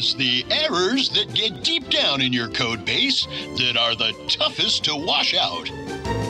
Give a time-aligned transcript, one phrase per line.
[0.00, 3.26] is the errors that get deep down in your code base
[3.58, 5.68] that are the toughest to wash out.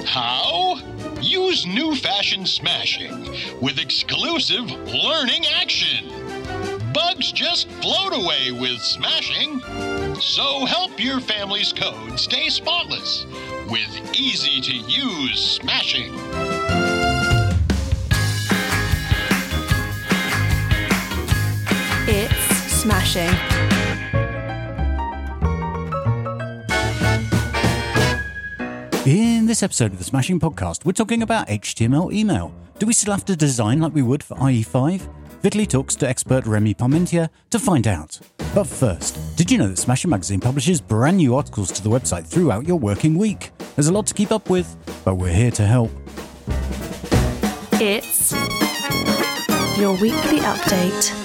[0.07, 0.81] How?
[1.21, 3.29] Use new fashion smashing
[3.61, 6.05] with exclusive learning action.
[6.93, 9.61] Bugs just float away with smashing.
[10.21, 13.25] So help your family's code stay spotless
[13.69, 16.13] with easy to use smashing.
[22.09, 23.60] It's smashing.
[29.51, 32.55] This episode of the Smashing Podcast, we're talking about HTML email.
[32.79, 35.03] Do we still have to design like we would for IE5?
[35.43, 38.21] Vitaly talks to expert Rémi Parmentier to find out.
[38.55, 42.29] But first, did you know that Smashing Magazine publishes brand new articles to the website
[42.29, 43.51] throughout your working week?
[43.75, 45.91] There's a lot to keep up with, but we're here to help.
[47.73, 48.31] It's
[49.77, 51.17] your weekly update.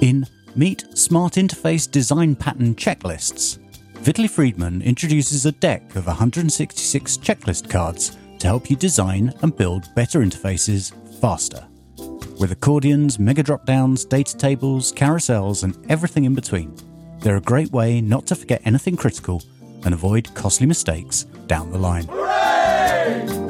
[0.00, 0.24] In
[0.56, 3.58] Meet Smart Interface Design Pattern Checklists,
[3.96, 9.94] Vitaly Friedman introduces a deck of 166 checklist cards to help you design and build
[9.94, 11.66] better interfaces faster.
[12.40, 16.74] With accordions, mega drop-downs, data tables, carousels, and everything in between,
[17.18, 19.42] they're a great way not to forget anything critical
[19.84, 23.45] and avoid costly mistakes down the line.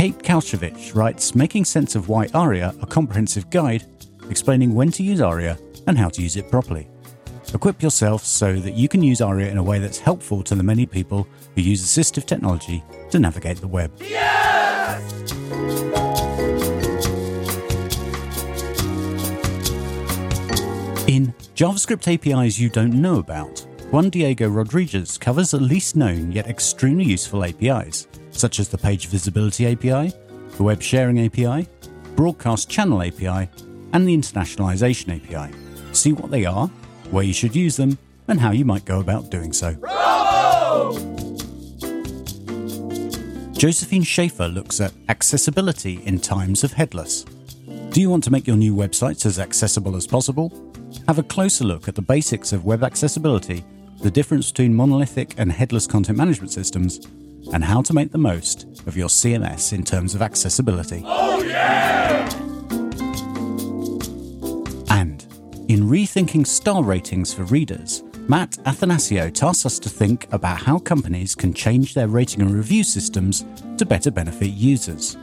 [0.00, 3.84] Kate Kalcevich writes Making Sense of WAI-ARIA, a comprehensive guide
[4.30, 6.88] explaining when to use ARIA and how to use it properly.
[7.52, 10.62] Equip yourself so that you can use ARIA in a way that's helpful to the
[10.62, 13.92] many people who use assistive technology to navigate the web.
[21.10, 26.46] In JavaScript APIs you don't know about, Juan Diego Rodriguez covers the least known yet
[26.46, 30.12] extremely useful APIs, such as the Page Visibility API,
[30.56, 31.68] the Web Sharing API,
[32.16, 33.48] Broadcast Channel API,
[33.92, 35.54] and the Internationalization API.
[35.92, 36.68] See what they are,
[37.10, 37.98] where you should use them,
[38.28, 39.74] and how you might go about doing so.
[43.52, 47.24] Josephine Schaefer looks at accessibility in times of headless.
[47.90, 50.50] Do you want to make your new websites as accessible as possible?
[51.06, 53.64] Have a closer look at the basics of web accessibility,
[54.00, 57.00] the difference between monolithic and headless content management systems,
[57.52, 61.02] and how to make the most of your CMS in terms of accessibility.
[61.04, 62.28] Oh, yeah!
[64.90, 65.22] And
[65.68, 71.34] in Rethinking Star Ratings for Readers, Matt Athanasio tasks us to think about how companies
[71.34, 73.44] can change their rating and review systems
[73.76, 75.16] to better benefit users.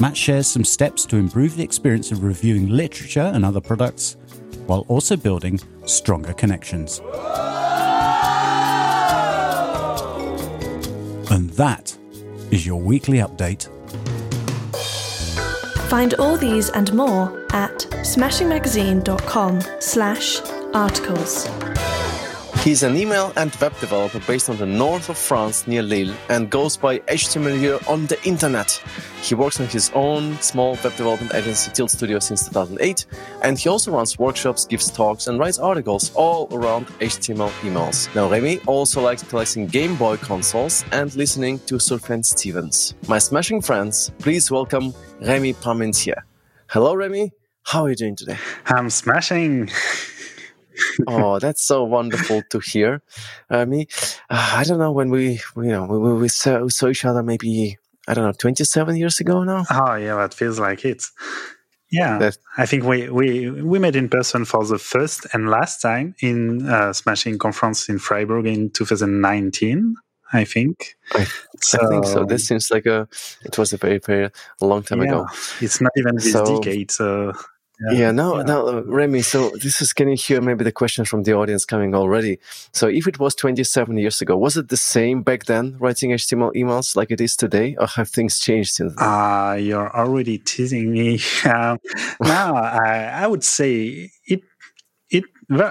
[0.00, 4.16] Matt shares some steps to improve the experience of reviewing literature and other products,
[4.66, 7.00] while also building stronger connections.
[11.32, 11.96] And that
[12.50, 13.68] is your weekly update
[15.92, 20.40] Find all these and more at smashingmagazine.com slash
[20.72, 21.46] articles.
[22.62, 26.48] He's an email and web developer based on the north of France near Lille and
[26.48, 28.80] goes by HTeuMeuLeu on the internet.
[29.20, 33.06] He works on his own small web development agency Tilt Studio since 2008
[33.42, 38.14] and he also runs workshops, gives talks and writes articles all around HTML emails.
[38.14, 42.94] Now Rémi also likes collecting Game Boy consoles and listening to Sufjan Stevens.
[43.08, 46.22] My smashing friends, please welcome Rémi Parmentier.
[46.68, 47.32] Hello Rémi,
[47.64, 48.38] how are you doing today?
[48.66, 49.68] I'm smashing.
[51.06, 53.02] oh, that's so wonderful to hear.
[53.50, 53.86] I mean,
[54.30, 57.22] uh, I don't know when we, we you know, we, we saw, saw each other
[57.22, 57.78] maybe,
[58.08, 59.64] I don't know, 27 years ago now.
[59.70, 61.04] Oh, yeah, that feels like it.
[61.90, 65.80] Yeah, That- I think we, we, we met in person for the first and last
[65.82, 69.94] time in uh, Smashing Conference in Freiburg in 2019,
[70.32, 70.96] I think.
[71.12, 72.24] I, I think so.
[72.24, 73.06] This seems like a,
[73.44, 74.30] it was a very, very
[74.62, 75.26] long time yeah, ago.
[75.60, 76.90] It's not even this So- decade.
[76.90, 77.34] So
[77.90, 78.42] Yeah, no, yeah.
[78.44, 79.24] no, uh, Rémi.
[79.24, 82.38] So this is, can you hear maybe the question from the audience coming already?
[82.72, 86.54] So if it was 27 years ago, was it the same back then, writing HTML
[86.54, 89.04] emails like it is today, or have things changed since then?
[89.04, 91.20] Ah, you're already teasing me.
[91.44, 91.78] Um,
[92.20, 94.42] now, I, I would say it
[95.10, 95.24] it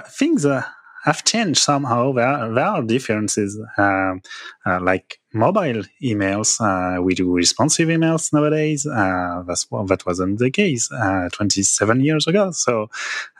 [0.08, 0.62] things uh,
[1.02, 2.12] have changed somehow.
[2.12, 4.22] There, there are differences, um,
[4.64, 6.60] uh, like mobile emails.
[6.60, 8.86] Uh, we do responsive emails nowadays.
[8.86, 12.50] Uh, that's that wasn't the case uh, 27 years ago.
[12.52, 12.88] So,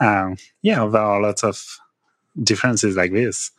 [0.00, 1.78] um, yeah, there are lots of
[2.42, 3.52] differences like this.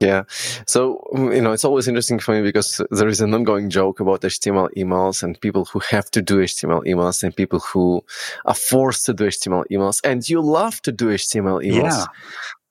[0.00, 0.24] Yeah.
[0.66, 3.98] So, mm, you know, it's always interesting for me because there is an ongoing joke
[4.00, 8.04] about HTML emails and people who have to do HTML emails and people who
[8.44, 10.00] are forced to do HTML emails.
[10.04, 11.92] And you love to do HTML emails.
[11.92, 12.04] Yeah.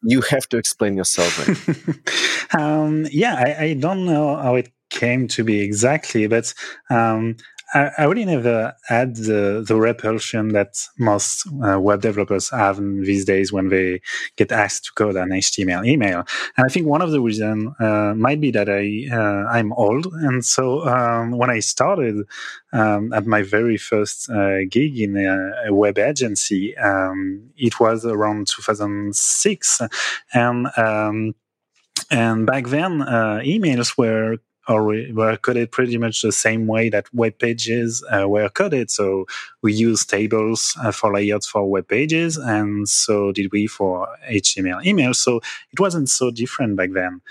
[0.06, 1.34] You have to explain yourself.
[2.56, 6.54] um, yeah, I, I don't know how it came to be exactly, but
[6.90, 7.38] um,
[7.74, 13.26] I, I really never had the, the repulsion that most uh, web developers have these
[13.26, 14.02] days when they
[14.36, 16.20] get asked to code an HTML email.
[16.58, 20.06] And I think one of the reasons uh, might be that I uh, I'm old,
[20.06, 22.26] and so um, when I started
[22.72, 28.06] um, at my very first uh, gig in a, a web agency, um, it was
[28.06, 29.82] around 2006,
[30.34, 31.36] and um,
[32.12, 37.14] and back then uh, emails were or were coded pretty much the same way that
[37.14, 38.90] web pages uh, were coded.
[38.92, 39.26] So
[39.62, 44.84] we use tables uh, for layouts for web pages, and so did we for HTML
[44.84, 45.18] emails.
[45.18, 45.38] So
[45.72, 47.22] it wasn't so different back then.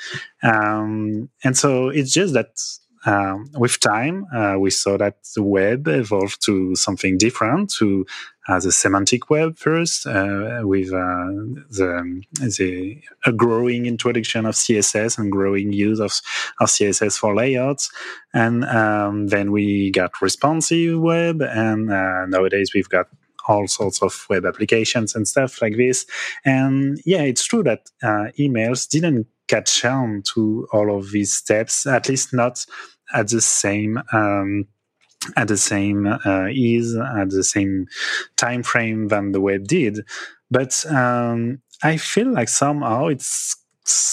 [0.43, 2.59] Um, and so it's just that
[3.07, 8.07] um, with time, uh, we saw that the web evolved to something different, to
[8.49, 11.33] the semantic web first, uh, with uh,
[11.71, 16.13] the, the a growing introduction of CSS and growing use of,
[16.61, 17.91] of CSS for layouts.
[18.33, 23.09] And um, then we got responsive web, and uh, nowadays we've got
[23.47, 26.07] all sorts of web applications and stuff like this.
[26.45, 31.87] And yeah, it's true that uh, emails didn't catch on to all of these steps,
[31.87, 32.65] at least not
[33.13, 34.67] at the same um,
[35.37, 37.87] at the same uh, ease at the same
[38.37, 40.01] time frame than the web did.
[40.51, 43.57] But um, i feel like somehow it's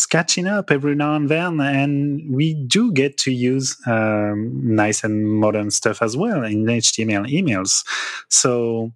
[0.10, 5.26] catching up every now and then and we do get to use um, nice and
[5.40, 7.86] modern stuff as well in html emails.
[8.30, 8.92] So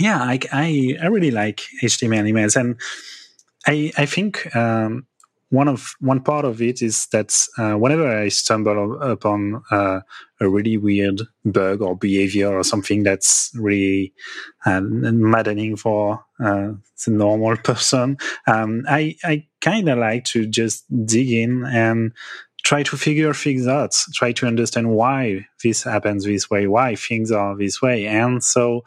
[0.00, 2.80] yeah i, I, I really like html emails and
[3.66, 5.06] i, I think um,
[5.52, 10.00] one of one part of it is that uh, whenever I stumble upon uh,
[10.40, 14.14] a really weird bug or behavior or something that's really
[14.64, 16.72] uh, maddening for uh,
[17.04, 18.16] the normal person,
[18.46, 22.12] um, I I kind of like to just dig in and
[22.64, 27.30] try to figure things out, try to understand why this happens this way, why things
[27.30, 28.84] are this way, and so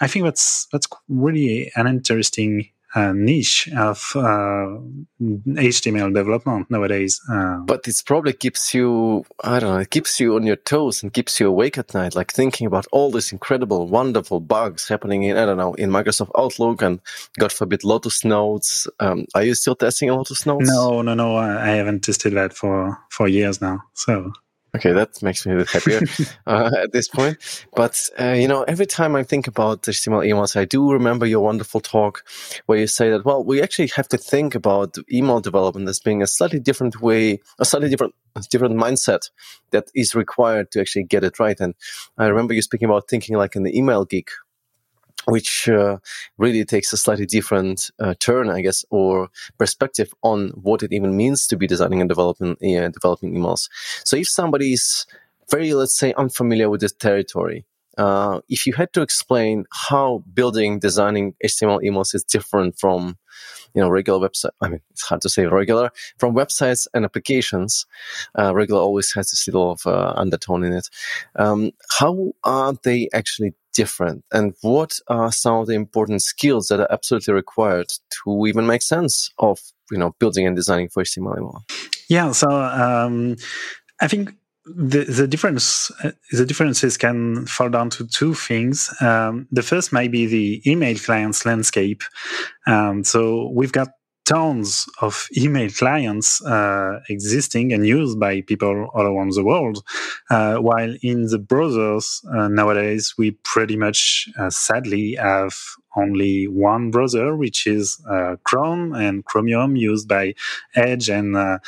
[0.00, 4.78] I think that's that's really an interesting uh, niche of uh,
[5.20, 7.20] HTML development nowadays.
[7.30, 11.02] Uh, but it probably keeps you, I don't know, it keeps you on your toes
[11.02, 15.24] and keeps you awake at night, like thinking about all these incredible, wonderful bugs happening
[15.24, 17.00] in, I don't know, in Microsoft Outlook and
[17.38, 18.86] God forbid Lotus Notes.
[19.00, 20.68] Um, are you still testing Lotus Notes?
[20.68, 21.36] No, no, no.
[21.36, 23.82] I haven't tested that for, for years now.
[23.94, 24.32] So
[24.74, 26.00] Okay, that makes me a bit happier
[26.46, 27.38] uh, at this point.
[27.76, 31.26] But uh, you know, every time I think about the HTML emails, I do remember
[31.26, 32.24] your wonderful talk
[32.66, 36.22] where you say that well, we actually have to think about email development as being
[36.22, 38.14] a slightly different way, a slightly different
[38.50, 39.30] different mindset
[39.70, 41.60] that is required to actually get it right.
[41.60, 41.74] And
[42.18, 44.30] I remember you speaking about thinking like an email geek,
[45.26, 45.98] which uh,
[46.38, 49.28] really takes a slightly different uh, turn, I guess, or
[49.58, 53.68] perspective on what it even means to be designing and developing uh, developing emails.
[54.04, 55.06] So, if somebody is
[55.50, 57.64] very, let's say, unfamiliar with this territory,
[57.98, 63.16] uh, if you had to explain how building, designing HTML emails is different from,
[63.74, 64.50] you know, regular website.
[64.60, 67.86] I mean, it's hard to say regular from websites and applications.
[68.38, 70.88] Uh, regular always has this little of uh, undertone in it.
[71.36, 76.78] Um, how are they actually different and what are some of the important skills that
[76.78, 79.58] are absolutely required to even make sense of
[79.90, 81.64] you know building and designing for html email?
[82.08, 83.34] yeah so um,
[84.00, 84.32] i think
[84.66, 88.92] the, the difference uh, the differences can fall down to two things.
[89.00, 92.02] Um, the first might be the email clients landscape.
[92.66, 93.88] Um, so we've got
[94.24, 99.84] tons of email clients uh, existing and used by people all around the world.
[100.30, 105.54] Uh, while in the browsers uh, nowadays, we pretty much uh, sadly have
[105.96, 110.34] only one browser, which is uh, Chrome and Chromium used by
[110.74, 111.58] Edge and uh,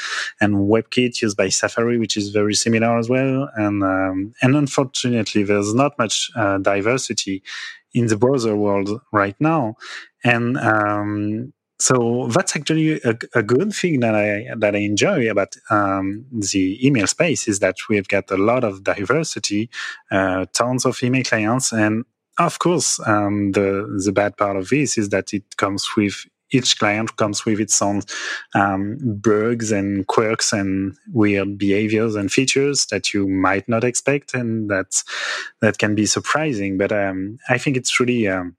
[0.41, 3.49] and WebKit used by Safari, which is very similar as well.
[3.55, 6.31] And um, and unfortunately, there's not much
[6.63, 7.43] diversity
[7.95, 9.77] in the browser world right now.
[10.25, 15.57] And um, so that's actually a, a, good thing that I that I enjoy about
[15.69, 19.69] um, the email space is that we've got a lot of diversity,
[20.11, 22.05] uh, tons of email clients, and
[22.39, 26.79] of course, um, the the bad part of this is that it comes with each
[26.79, 28.03] client comes with its own
[28.55, 34.71] um, bugs and quirks and weird behaviors and features that you might not expect, and
[34.71, 35.03] that
[35.61, 36.79] that can be surprising.
[36.79, 38.57] But um, I think it's really um,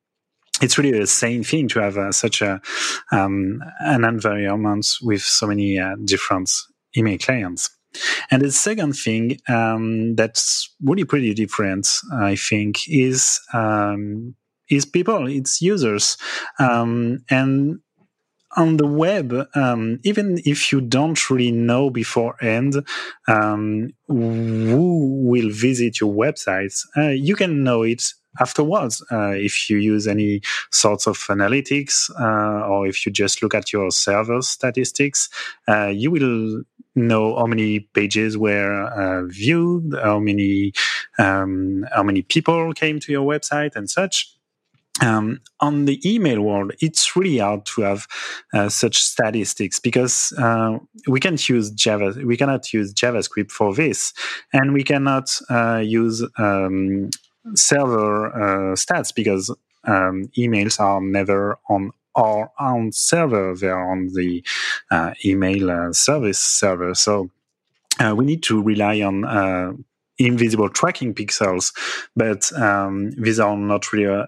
[0.62, 2.62] it's really the same thing to have uh, such a
[3.12, 6.50] um, an environment with so many uh, different
[6.96, 7.70] email clients.
[8.30, 14.36] And the second thing um, that's really pretty different, I think, is um,
[14.70, 16.18] is people, it's users,
[16.60, 17.80] um, and
[18.58, 22.76] on the web, um, even if you don't really know beforehand
[23.28, 28.04] um, who will visit your websites, uh, you can know it
[28.40, 30.42] afterwards uh, if you use any
[30.72, 35.30] sorts of analytics uh, or if you just look at your server statistics
[35.68, 36.64] uh, you will
[36.96, 40.74] know how many pages were uh, viewed how many
[41.20, 44.38] um, how many people came to your website and such
[45.02, 48.08] um, on the email world, it's really hard to have
[48.54, 52.16] uh, such statistics because uh, we can't use Java.
[52.24, 54.14] We cannot use JavaScript for this,
[54.54, 57.10] and we cannot uh, use um,
[57.56, 59.50] server uh, stats because
[59.86, 64.44] um, emails are never on our own server; they're on the
[64.92, 66.96] uh, email uh, service server.
[66.96, 67.30] So
[68.16, 69.86] we need to rely on
[70.20, 71.74] invisible tracking pixels,
[72.16, 74.26] but um, these are not really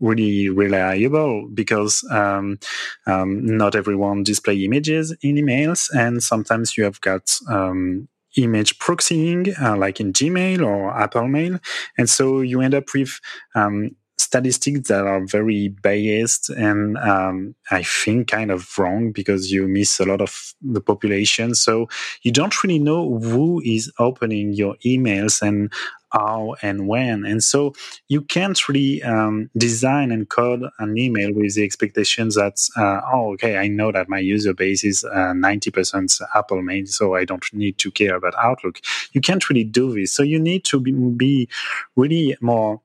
[0.00, 2.58] really reliable because um,
[3.06, 9.60] um, not everyone display images in emails, and sometimes you have got um, image proxying,
[9.60, 11.58] uh, like in Gmail or Apple Mail,
[11.98, 13.20] and so you end up with
[13.54, 13.96] um,
[14.30, 19.98] statistics that are very biased and um, I think kind of wrong because you miss
[19.98, 21.56] a lot of the population.
[21.56, 21.88] So
[22.22, 25.72] you don't really know who is opening your emails and
[26.12, 27.24] how and when.
[27.24, 27.72] And so
[28.08, 33.32] you can't really um, design and code an email with the expectations that, uh, oh,
[33.34, 37.44] okay, I know that my user base is uh, 90% Apple Mail, so I don't
[37.52, 38.78] need to care about Outlook.
[39.12, 40.12] You can't really do this.
[40.12, 41.48] So you need to be, be
[41.96, 42.80] really more,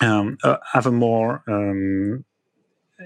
[0.00, 2.24] um, uh, have a more, um,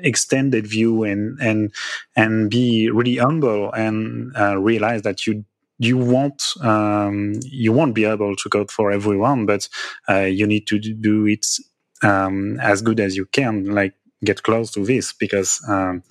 [0.02, 1.72] extended view and and
[2.16, 5.44] and be really humble and uh, realize that you
[5.78, 9.68] you won't um, you won't be able to code for everyone, but
[10.08, 11.46] uh, you need to do it
[12.02, 13.64] um, as good as you can.
[13.66, 16.02] Like get close to this because um,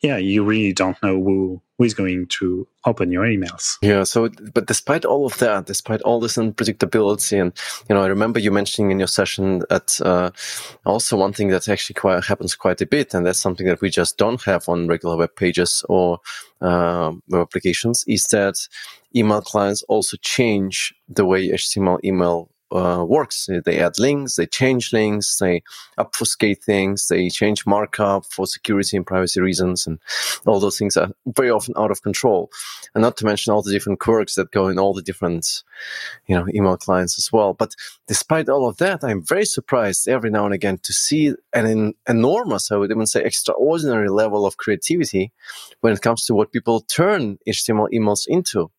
[0.00, 3.76] yeah you really don't know who who is going to open your emails.
[3.82, 7.52] Yeah so but despite all of that despite all this unpredictability and
[7.88, 10.30] you know i remember you mentioning in your session that uh,
[10.84, 13.90] also one thing that actually quite happens quite a bit and that's something that we
[13.90, 16.18] just don't have on regular web pages or
[16.60, 18.56] uh, web applications is that
[19.14, 23.48] email clients also change the way html email uh, works.
[23.64, 25.62] They add links, they change links, they
[25.98, 29.98] obfuscate things, they change markup for security and privacy reasons, and
[30.46, 32.50] all those things are very often out of control.
[32.94, 35.62] And not to mention all the different quirks that go in all the different,
[36.26, 37.52] you know, email clients as well.
[37.52, 37.72] But
[38.06, 42.70] despite all of that, I'm very surprised every now and again to see an enormous,
[42.70, 45.32] I would even say, extraordinary level of creativity
[45.80, 48.70] when it comes to what people turn HTML emails into.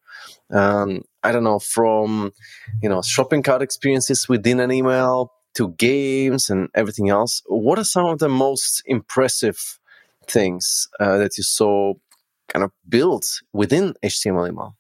[0.52, 2.34] Um, I don't know, from
[2.82, 7.42] you know shopping cart experiences within an email to games and everything else.
[7.48, 9.80] What are some of the most impressive
[10.28, 11.94] things uh, that you saw
[12.48, 14.76] kind of built within HTML email?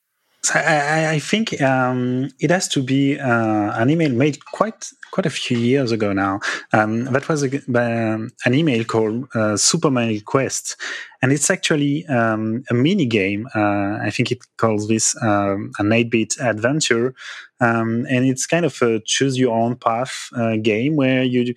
[0.53, 5.29] I, I think um, it has to be uh, an email made quite quite a
[5.29, 6.39] few years ago now.
[6.73, 10.75] Um, that was a, um, an email called uh, Super Mario Quest,
[11.21, 13.47] and it's actually um, a mini game.
[13.55, 17.13] Uh, I think it calls this um, an 8-bit adventure,
[17.59, 21.53] um, and it's kind of a choose your own path uh, game where you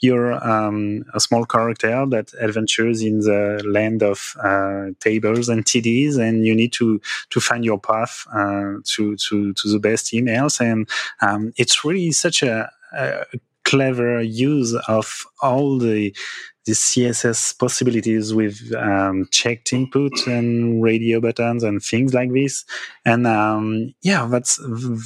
[0.00, 6.18] you're um, a small character that adventures in the land of uh, tables and TDs,
[6.18, 7.00] and you need to
[7.30, 10.60] to find your path uh, to to to the best emails.
[10.60, 10.88] And
[11.20, 13.24] um, it's really such a, a
[13.64, 16.14] clever use of all the
[16.66, 22.64] the CSS possibilities with um, checked input and radio buttons and things like this.
[23.04, 24.56] And um, yeah, that's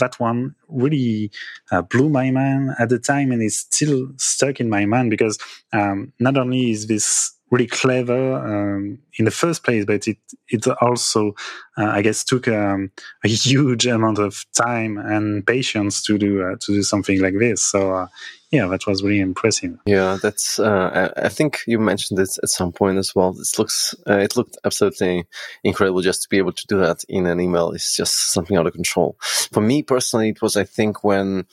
[0.00, 1.30] that one really
[1.70, 5.38] uh, blew my mind at the time, and is still stuck in my mind because
[5.72, 10.16] um, not only is this really clever um, in the first place, but it
[10.48, 11.34] it also,
[11.76, 12.90] uh, I guess, took um,
[13.24, 17.62] a huge amount of time and patience to do uh, to do something like this.
[17.62, 18.06] So uh,
[18.50, 19.78] yeah, that was really impressive.
[19.86, 20.58] Yeah, that's.
[20.58, 23.32] Uh, I, I, think you mentioned this at some point as well.
[23.32, 23.94] This looks.
[24.08, 25.24] Uh, it looked absolutely
[25.62, 27.70] incredible just to be able to do that in an email.
[27.70, 29.16] It's just something out of control.
[29.20, 30.56] For me personally, it was.
[30.56, 31.46] I think when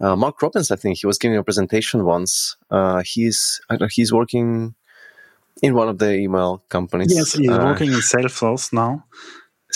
[0.00, 2.56] uh, Mark Robbins, I think he was giving a presentation once.
[2.70, 3.60] Uh, he's
[3.90, 4.76] he's working
[5.62, 7.12] in one of the email companies.
[7.12, 9.04] Yes, he's uh, working in Salesforce now.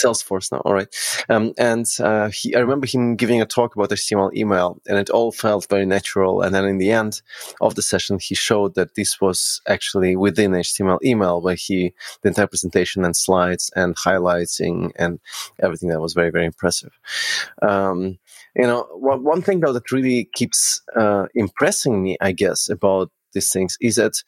[0.02, 0.59] Salesforce now.
[0.59, 0.88] All right.
[1.28, 5.11] Um, and uh, he, I remember him giving a talk about HTML email, and it
[5.11, 6.42] all felt very natural.
[6.42, 7.23] And then in the end
[7.61, 11.92] of the session, he showed that this was actually within HTML email, where he
[12.23, 15.21] the entire presentation and slides and highlighting and
[15.62, 16.92] everything that was very very impressive.
[17.62, 18.19] Um,
[18.57, 23.52] you know, one, thing though that really keeps uh, impressing me, I guess, about these
[23.52, 24.23] things is that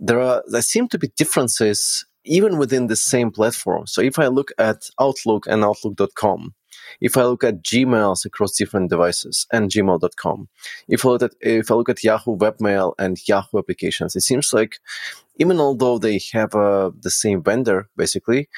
[0.00, 3.86] there are there seem to be differences even within the same platform.
[3.86, 6.54] So if I look at Outlook and Outlook.com,
[7.00, 10.48] if I look at Gmails across different devices and gmail.com,
[10.88, 14.52] if I look at, if I look at Yahoo webmail and Yahoo applications, it seems
[14.52, 14.78] like
[15.36, 18.48] even although they have uh, the same vendor, basically,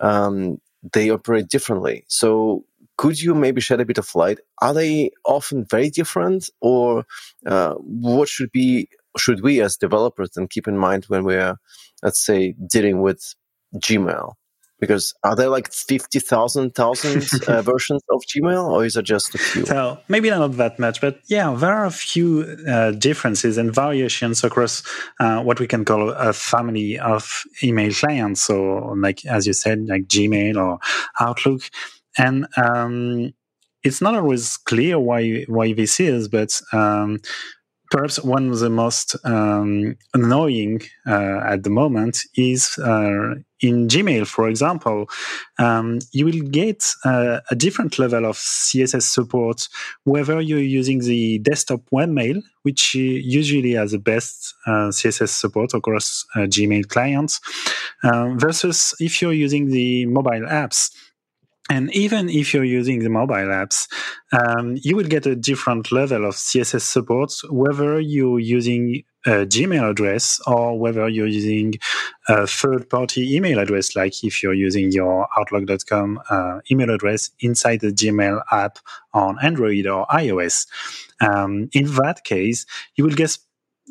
[0.00, 0.60] um,
[0.92, 2.04] they operate differently.
[2.08, 2.64] So
[2.96, 4.38] could you maybe shed a bit of light?
[4.60, 7.06] Are they often very different or
[7.46, 8.88] uh, what should be,
[9.18, 11.56] should we as developers then keep in mind when we're,
[12.02, 13.34] let's say, dealing with
[13.76, 14.34] Gmail?
[14.82, 19.64] because are there like 50,000 uh, versions of Gmail or is it just a few?
[19.64, 24.42] So maybe not that much, but yeah, there are a few uh, differences and variations
[24.42, 24.82] across
[25.20, 28.42] uh, what we can call a family of email clients.
[28.42, 30.80] So like, as you said, like Gmail or
[31.20, 31.62] Outlook.
[32.18, 33.32] And, um,
[33.84, 37.20] it's not always clear why, why this is, but, um,
[37.92, 44.26] perhaps one of the most um, annoying uh, at the moment is uh, in Gmail,
[44.26, 45.10] for example,
[45.58, 49.68] um, you will get uh, a different level of CSS support
[50.04, 56.24] whether you're using the desktop webmail, which usually has the best uh, CSS support across
[56.34, 57.40] uh, Gmail clients,
[58.04, 60.90] uh, versus if you're using the mobile apps.
[61.70, 63.86] And even if you're using the mobile apps,
[64.32, 69.90] um, you will get a different level of CSS support, whether you're using a Gmail
[69.90, 71.74] address or whether you're using
[72.28, 77.80] a third party email address, like if you're using your Outlook.com uh, email address inside
[77.80, 78.78] the Gmail app
[79.14, 80.66] on Android or iOS.
[81.20, 82.66] Um, in that case,
[82.96, 83.38] you will get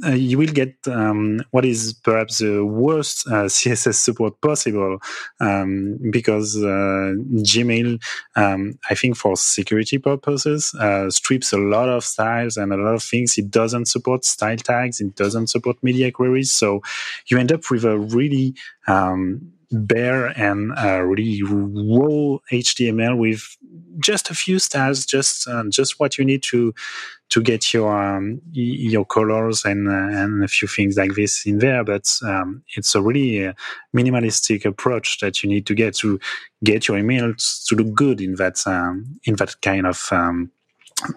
[0.06, 5.00] uh, you will get um, what is perhaps the worst uh, CSS support possible
[5.40, 8.02] um, because uh, Gmail,
[8.36, 12.96] um, I think for security purposes, uh, strips a lot of styles and a lot
[12.96, 13.38] of things.
[13.38, 15.02] It doesn't support style tags.
[15.02, 16.52] It doesn't support media queries.
[16.52, 16.82] So
[17.28, 18.56] you end up with a really
[19.72, 23.58] bare and uh, really raw HTML with
[24.00, 26.74] just a few styles, just uh, just what you need to
[27.30, 31.60] to get your um, your colors and uh, and a few things like this in
[31.60, 31.84] there.
[31.84, 33.54] But um, it's a really uh,
[33.96, 36.20] minimalistic approach that you need to get to
[36.64, 40.52] get your emails to look good in that um, in that kind of um,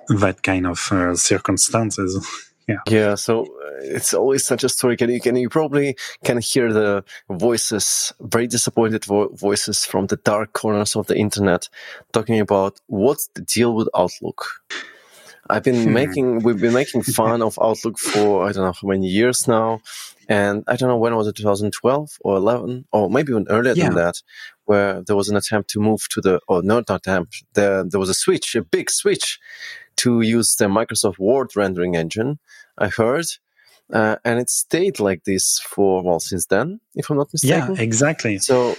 [0.08, 2.26] that kind of uh, circumstances.
[2.66, 2.76] yeah.
[2.88, 3.14] Yeah.
[3.14, 3.46] So uh,
[3.82, 4.96] it's always such a story.
[4.96, 10.16] Can you, can you probably can hear the voices, very disappointed vo- voices from the
[10.16, 11.68] dark corners of the internet
[12.12, 14.46] talking about what's the deal with Outlook?
[15.50, 15.92] I've been hmm.
[15.92, 19.80] making, we've been making fun of Outlook for, I don't know how many years now.
[20.26, 23.84] And I don't know when was it, 2012 or 11 or maybe even earlier yeah.
[23.84, 24.22] than that,
[24.64, 28.00] where there was an attempt to move to the, or no not attempt, there, there
[28.00, 29.38] was a switch, a big switch
[29.96, 32.38] to use the Microsoft Word rendering engine.
[32.78, 33.26] I heard.
[33.92, 37.74] Uh, and it stayed like this for, well, since then, if I'm not mistaken.
[37.74, 38.38] Yeah, exactly.
[38.38, 38.76] So,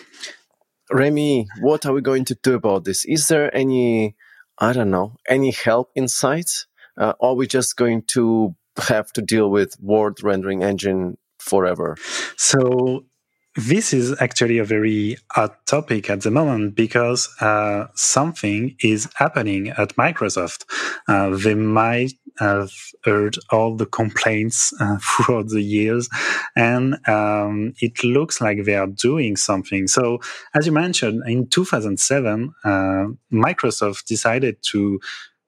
[0.92, 3.06] Rémi, what are we going to do about this?
[3.06, 4.16] Is there any
[4.58, 6.66] I don't know, any help in sight?
[6.98, 8.56] Uh, or are we just going to
[8.88, 11.98] have to deal with Word rendering engine forever?
[12.38, 13.06] So
[13.56, 19.70] this is actually a very hot topic at the moment because uh, something is happening
[19.70, 20.66] at Microsoft.
[21.08, 22.72] Uh, they might have
[23.06, 26.10] heard all the complaints uh, throughout the years,
[26.56, 29.88] and um, it looks like they are doing something.
[29.88, 30.20] So,
[30.54, 32.70] as you mentioned, in 2007, uh,
[33.32, 35.00] Microsoft decided to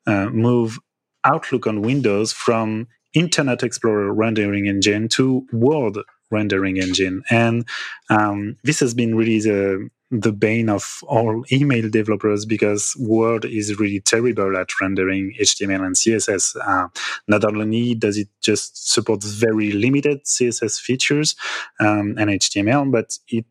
[0.06, 0.80] uh, move
[1.26, 5.98] Outlook on Windows from Internet Explorer rendering engine to Word
[6.32, 7.24] rendering engine.
[7.30, 7.68] And
[8.10, 13.78] um, this has been really the the bane of all email developers because Word is
[13.78, 16.56] really terrible at rendering HTML and CSS.
[16.66, 16.88] Uh,
[17.28, 21.36] not only does it just support very limited CSS features
[21.82, 23.46] um, and HTML, but it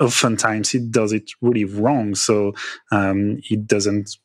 [0.00, 2.14] oftentimes it does it really wrong.
[2.14, 2.54] So
[2.92, 4.16] um, it doesn't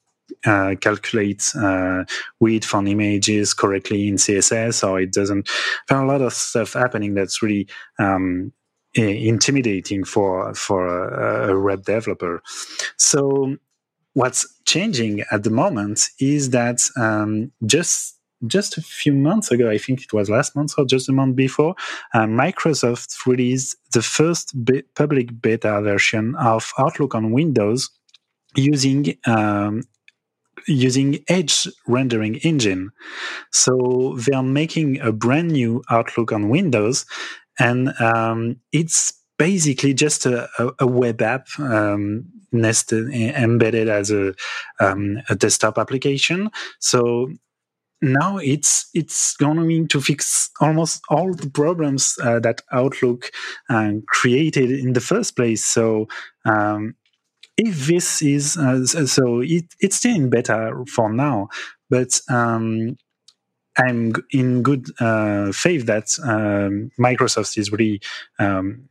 [0.46, 2.04] uh, calculate uh,
[2.40, 5.50] width on images correctly in CSS, or it doesn't.
[5.88, 7.68] There are a lot of stuff happening that's really
[8.00, 8.52] um,
[8.96, 12.42] intimidating for for a, a web developer.
[12.98, 13.58] So
[14.14, 19.78] what's changing at the moment is that um, just just a few months ago, I
[19.78, 21.76] think it was last month or just a month before,
[22.14, 27.90] uh, Microsoft released the first be- public beta version of Outlook on Windows
[28.56, 29.84] using um,
[30.68, 32.92] using Edge rendering engine.
[33.52, 37.06] So they are making a brand new Outlook on Windows,
[37.60, 40.48] and um, it's basically just a,
[40.80, 44.34] a web app um, nested embedded as a,
[44.80, 46.50] um, a desktop application.
[46.80, 47.30] So
[48.02, 53.32] now it's it's going to fix almost all the problems uh, that Outlook
[53.70, 55.64] uh, created in the first place.
[55.64, 56.08] So
[56.46, 56.96] um,
[57.58, 61.50] if this is uh, so, it, it's still in beta for now,
[61.90, 62.98] but um,
[63.78, 68.02] I'm in good uh, faith that um, Microsoft is really
[68.38, 68.88] um,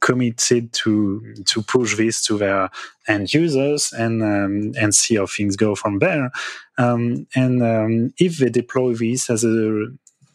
[0.00, 2.70] committed to to push this to their
[3.08, 6.30] end users and um, and see how things go from there.
[6.76, 9.86] Um, and um, if they deploy this as a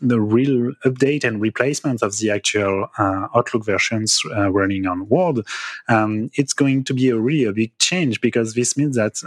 [0.01, 5.45] the real update and replacement of the actual uh, Outlook versions uh, running on Word,
[5.87, 9.21] um, it's going to be a really a big change because this means that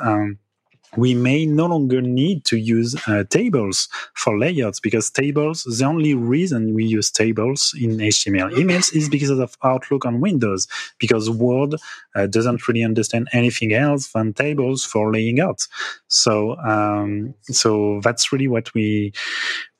[0.97, 6.15] we may no longer need to use uh, tables for layouts because tables, the only
[6.15, 10.67] reason we use tables in HTML emails is because of Outlook on Windows,
[10.99, 11.75] because Word
[12.15, 15.67] uh, doesn't really understand anything else than tables for laying out.
[16.09, 19.13] So, um, so that's really what we,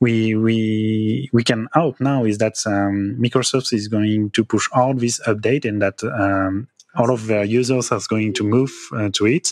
[0.01, 4.93] we, we, we can out now is that um, Microsoft is going to push all
[4.93, 9.25] this update and that um, all of their users are going to move uh, to
[9.25, 9.49] it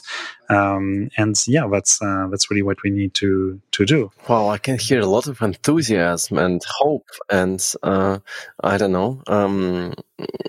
[0.49, 4.11] um, and yeah that's uh, that's really what we need to to do.
[4.27, 8.19] Well i can hear a lot of enthusiasm and hope and uh,
[8.63, 9.93] i don't know um,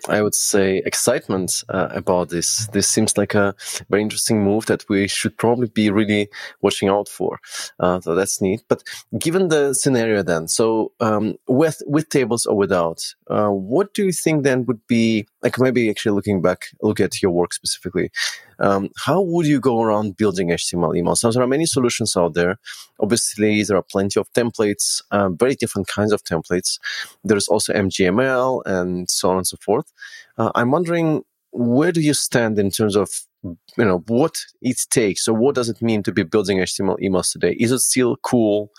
[0.09, 2.69] i would say excitement uh, about this.
[2.73, 3.55] This seems like a
[3.91, 6.29] very interesting move that we should probably be really
[6.61, 7.41] watching out for
[7.81, 8.63] uh, so that's neat.
[8.69, 8.83] But
[9.19, 14.13] given the scenario then so um, with with tables or without uh, what do you
[14.13, 18.11] think then would be like maybe actually looking back look at your work specifically
[18.59, 21.23] um, how would you go around building HTML emails?
[21.23, 22.59] Now, there are many solutions out there.
[23.01, 26.79] Obviously, there are plenty of templates, um, very different kinds of templates.
[27.23, 29.93] There's also MJML and so on and so forth.
[30.39, 33.11] Uh, I'm wondering, where do you stand in terms of
[33.45, 37.31] you know what it takes so what does it mean to be building html emails
[37.31, 38.71] today is it still cool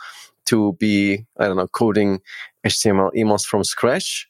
[0.45, 2.19] to be i don't know coding
[2.65, 4.27] html emails from scratch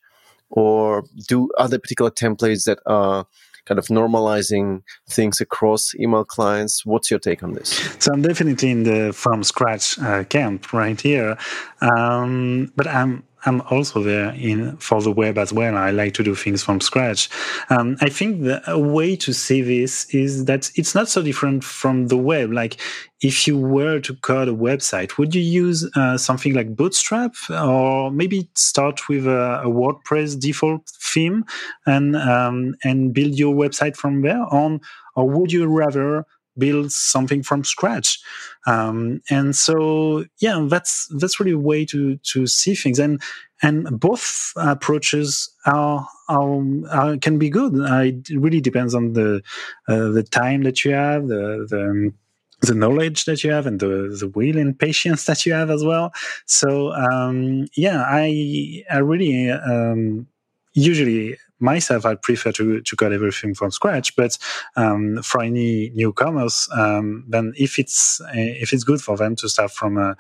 [0.50, 3.26] or do other particular templates that are
[3.66, 6.86] kind of normalizing things across email clients.
[6.86, 7.70] What's your take on this?
[8.00, 11.38] So I'm definitely in the from scratch uh, camp right here,
[11.82, 15.78] um, but I'm I'm also there in for the web as well.
[15.78, 17.30] I like to do things from scratch.
[17.70, 22.08] Um, I think the way to see this is that it's not so different from
[22.08, 22.52] the web.
[22.52, 22.78] Like
[23.22, 28.12] if you were to code a website, would you use uh, something like Bootstrap or
[28.12, 31.46] maybe start with a, a WordPress default theme
[31.86, 34.82] and um, and build your website from there on,
[35.16, 36.26] or would you rather
[36.58, 38.20] build something from scratch.
[38.68, 43.00] Um, and so yeah that's that's really a way to to see things.
[43.00, 43.22] And
[43.62, 47.74] and both approaches are, are, are can be good.
[47.80, 49.42] Uh, it really depends on the
[49.88, 52.14] uh, the time that you have the, the
[52.62, 55.84] the knowledge that you have and the, the will and patience that you have as
[55.84, 56.12] well.
[56.46, 60.28] So um, yeah, I I really um,
[60.74, 64.16] usually myself, I prefer to, to code everything from scratch.
[64.16, 64.38] But
[64.76, 69.72] um, for any newcomers, um, then if it's if it's good for them to start
[69.72, 70.16] from a,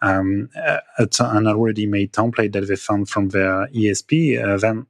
[0.00, 0.50] um,
[0.98, 4.86] an already made template that they found from their ESP, uh, then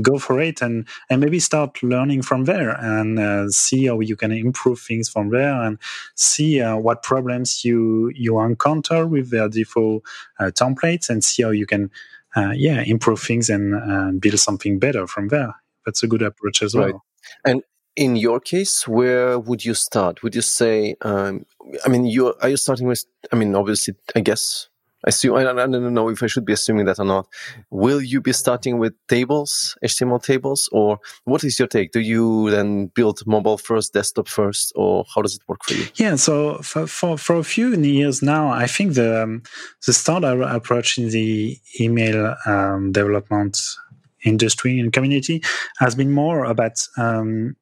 [0.00, 4.16] go for it and and maybe start learning from there and uh, see how you
[4.16, 5.78] can improve things from there and
[6.14, 10.02] see uh, what problems you you encounter with their default
[10.40, 11.90] uh, templates and see how you can
[12.36, 15.54] yeah, improve things and uh, build something better from there.
[15.86, 16.84] That's a good approach as well.
[16.86, 17.00] Right.
[17.44, 17.62] And
[17.96, 20.22] in your case, where would you start?
[20.22, 21.46] Would you say, um,
[21.84, 23.04] I mean, you are you starting with?
[23.32, 24.68] I mean, obviously, I guess
[25.06, 27.26] assume I, I don't know if I should be assuming that or not.
[27.70, 31.92] Will you be starting with tables, HTML tables, or what is your take?
[31.92, 35.86] Do you then build mobile first, desktop first, or how does it work for you?
[35.96, 39.42] Yeah, so for for, for a few years now, I think the um,
[39.86, 43.60] the standard approach in the email um, development
[44.24, 45.42] industry and community
[45.78, 47.56] has been more about um,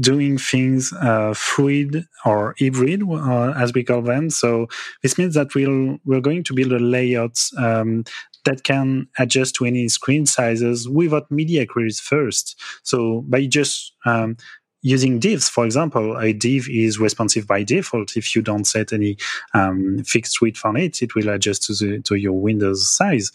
[0.00, 4.30] doing things uh, fluid or hybrid, uh, as we call them.
[4.30, 4.66] So
[5.02, 8.04] this means that we'll, we're going to build a layout um,
[8.44, 12.58] that can adjust to any screen sizes without media queries first.
[12.82, 14.36] So by just um,
[14.82, 18.16] using divs, for example, a div is responsive by default.
[18.16, 19.16] If you don't set any
[19.54, 23.32] um, fixed width on it, it will adjust to, the, to your Windows size.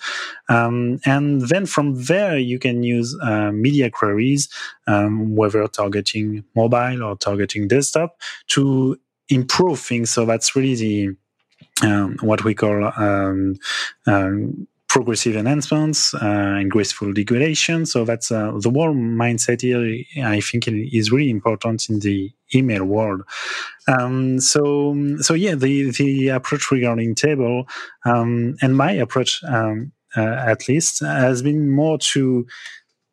[0.50, 4.48] Um, and then from there, you can use uh, media queries,
[4.88, 8.98] um, whether targeting mobile or targeting desktop, to
[9.30, 10.12] improve things.
[10.12, 11.16] So that's really the
[11.82, 13.56] um, what we call um,
[14.06, 16.20] um, progressive enhancements uh,
[16.60, 17.84] and graceful degradation.
[17.84, 19.84] So that's uh, the whole mindset here.
[20.24, 23.24] I think is really important in the email world.
[23.88, 27.68] Um, so, so yeah, the the approach regarding table
[28.06, 32.46] um, and my approach, um, uh, at least, has been more to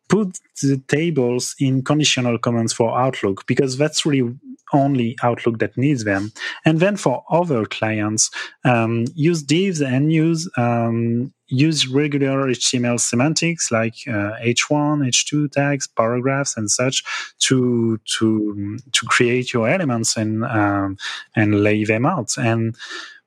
[0.07, 4.35] put the tables in conditional comments for Outlook because that's really
[4.73, 6.31] only Outlook that needs them.
[6.63, 8.29] And then for other clients,
[8.63, 15.85] um, use divs and use um, use regular HTML semantics like uh, H1, H2 tags,
[15.85, 17.03] paragraphs, and such
[17.39, 20.97] to to to create your elements and um,
[21.35, 22.37] and lay them out.
[22.37, 22.75] And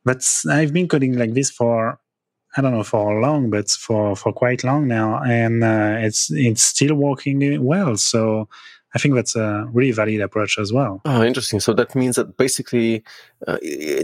[0.05, 2.01] but I've been coding like this for
[2.57, 6.63] I don't know for long, but for for quite long now, and uh, it's it's
[6.63, 7.97] still working well.
[7.97, 8.49] So
[8.95, 11.01] I think that's a really valid approach as well.
[11.05, 11.61] Oh, interesting.
[11.61, 13.03] So that means that basically,
[13.47, 13.59] uh,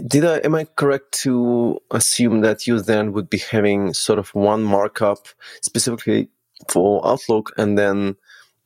[0.05, 4.29] did I am I correct to assume that you then would be having sort of
[4.35, 5.27] one markup
[5.61, 6.29] specifically
[6.69, 8.15] for Outlook, and then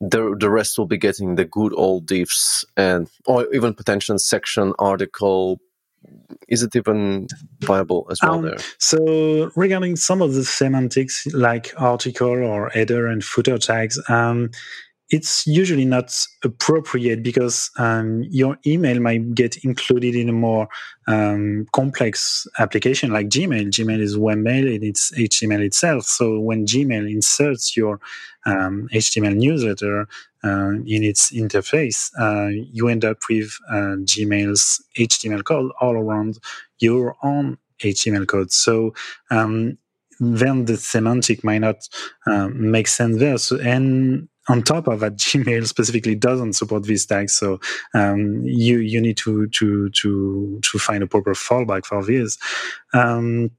[0.00, 4.72] the the rest will be getting the good old divs and or even potential section
[4.78, 5.60] article
[6.48, 7.26] is it even
[7.60, 8.58] viable as well um, there?
[8.78, 14.50] So regarding some of the semantics like article or header and footer tags, um,
[15.10, 20.68] it's usually not appropriate because um, your email might get included in a more
[21.06, 23.68] um, complex application like Gmail.
[23.68, 26.04] Gmail is webmail and it's HTML itself.
[26.04, 28.00] So when Gmail inserts your
[28.46, 30.08] um, HTML newsletter
[30.42, 36.38] uh, in its interface, uh, you end up with uh, Gmail's HTML code all around
[36.80, 38.50] your own HTML code.
[38.50, 38.92] So
[39.30, 39.78] um,
[40.18, 41.88] then the semantic might not
[42.26, 43.38] uh, make sense there.
[43.38, 47.60] So, and on top of that, Gmail specifically doesn't support these tags, so
[47.94, 52.38] um, you you need to to to to find a proper fallback for this.
[52.94, 53.50] Um,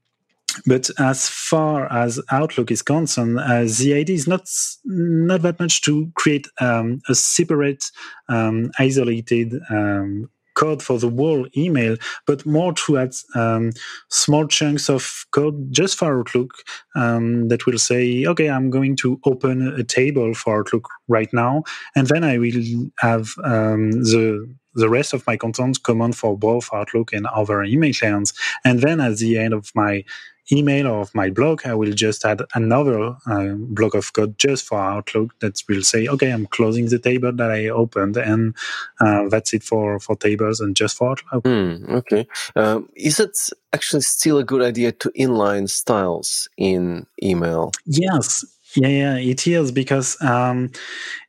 [0.66, 4.48] but as far as Outlook is concerned, uh, the idea is not
[4.84, 7.84] not that much to create um, a separate,
[8.28, 13.70] um, isolated um, code for the whole email, but more to add um,
[14.08, 16.52] small chunks of code just for Outlook
[16.96, 21.62] um, that will say, okay, I'm going to open a table for Outlook right now,
[21.94, 26.68] and then I will have um, the the rest of my content common for both
[26.72, 28.32] Outlook and other email clients.
[28.64, 30.04] And then at the end of my
[30.52, 34.64] email or of my blog, I will just add another uh, block of code just
[34.66, 38.54] for Outlook that will say, okay, I'm closing the table that I opened, and
[39.00, 41.44] uh, that's it for for tables and just for Outlook.
[41.44, 43.36] Mm, okay, um, is it
[43.72, 47.72] actually still a good idea to inline styles in email?
[47.86, 48.44] Yes.
[48.76, 50.70] Yeah, yeah, it is because um,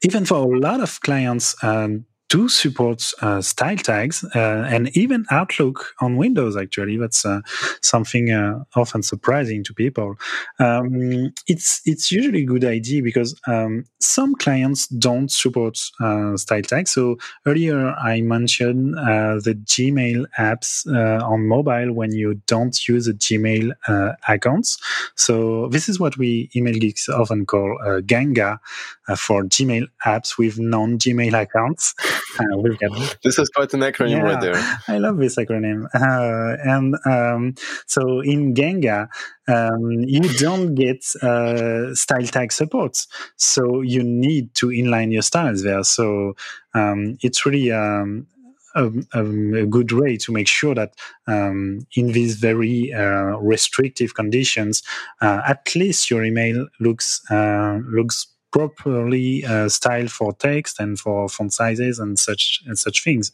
[0.04, 5.26] even for a lot of clients, um, do support uh, style tags uh, and even
[5.32, 6.56] Outlook on Windows.
[6.56, 7.42] Actually, that's uh,
[7.82, 10.16] something uh, often surprising to people.
[10.60, 16.62] Um, it's it's usually a good idea because um, some clients don't support uh, style
[16.62, 16.92] tags.
[16.92, 20.86] So earlier I mentioned uh, the Gmail apps
[21.24, 23.72] on mobile when you don't use a Gmail
[24.28, 24.78] accounts.
[25.16, 28.60] So this is what we email geeks often call Ganga
[29.18, 31.96] for Gmail apps with non-Gmail accounts.
[33.24, 34.80] this is quite an acronym yeah, right there.
[34.88, 35.86] I love this acronym.
[35.94, 37.56] Uh, and um,
[37.86, 39.10] so in Ganga,
[39.48, 42.98] um, you don't get uh, style tag support.
[43.36, 45.84] So you need to inline your styles there.
[45.84, 46.36] So
[46.74, 48.28] um, it's really um,
[48.76, 50.94] a, a, good way to make sure that
[51.28, 54.84] um, in these very uh, restrictive conditions,
[55.22, 61.30] uh, at least your email looks uh, looks properly uh, styled for text and for
[61.30, 63.32] font sizes and such and such things.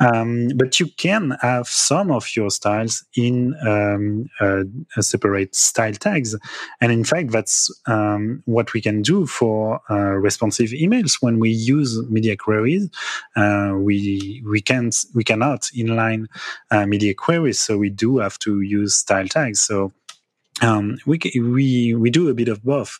[0.00, 4.64] Um, but you can have some of your styles in um, uh,
[5.02, 6.36] separate style tags,
[6.80, 11.50] and in fact, that's um, what we can do for uh, responsive emails when we
[11.50, 12.88] use media queries.
[13.36, 16.26] Uh, we we can't we cannot inline
[16.70, 19.60] uh, media queries, so we do have to use style tags.
[19.60, 19.92] So
[20.62, 22.98] um, we we we do a bit of both.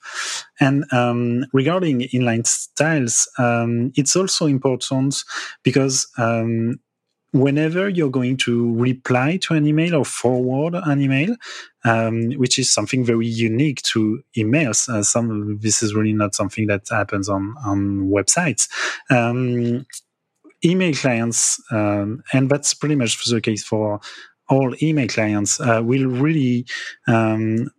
[0.60, 5.24] And um, regarding inline styles, um, it's also important
[5.62, 6.80] because um,
[7.32, 11.36] whenever you're going to reply to an email or forward an email,
[11.84, 16.66] um, which is something very unique to emails, uh, some this is really not something
[16.66, 18.68] that happens on on websites
[19.10, 19.86] um,
[20.64, 24.00] email clients, um, and that's pretty much the case for
[24.48, 26.66] all email clients uh, will really
[27.08, 27.70] um,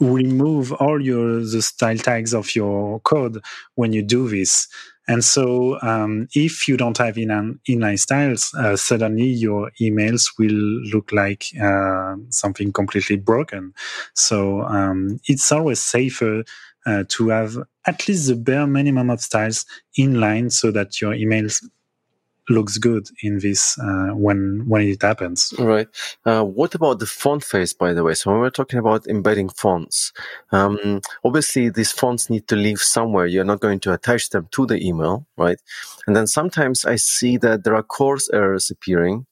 [0.00, 3.42] remove all your the style tags of your code
[3.74, 4.68] when you do this.
[5.06, 10.48] And so, um, if you don't have in inline styles, uh, suddenly your emails will
[10.94, 13.74] look like uh, something completely broken.
[14.14, 16.44] So um, it's always safer
[16.86, 19.66] uh, to have at least the bare minimum of styles
[19.98, 21.62] inline, so that your emails
[22.48, 25.52] looks good in this uh, when when it happens.
[25.58, 25.88] Right.
[26.24, 28.14] Uh, what about the font face, by the way?
[28.14, 30.12] So when we're talking about embedding fonts,
[30.52, 33.26] um, obviously these fonts need to live somewhere.
[33.26, 35.60] You're not going to attach them to the email, right?
[36.06, 39.26] And then sometimes I see that there are CORS errors appearing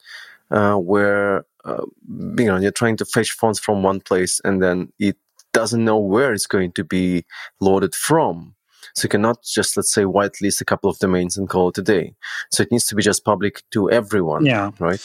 [0.51, 4.93] uh, where uh, you know you're trying to fetch fonts from one place and then
[4.99, 5.17] it
[5.53, 7.25] doesn't know where it's going to be
[7.61, 8.55] loaded from.
[8.95, 11.83] So you cannot just, let's say, whitelist a couple of domains and call it a
[11.83, 12.15] day.
[12.51, 14.45] So it needs to be just public to everyone.
[14.47, 14.71] Yeah.
[14.79, 15.01] Right.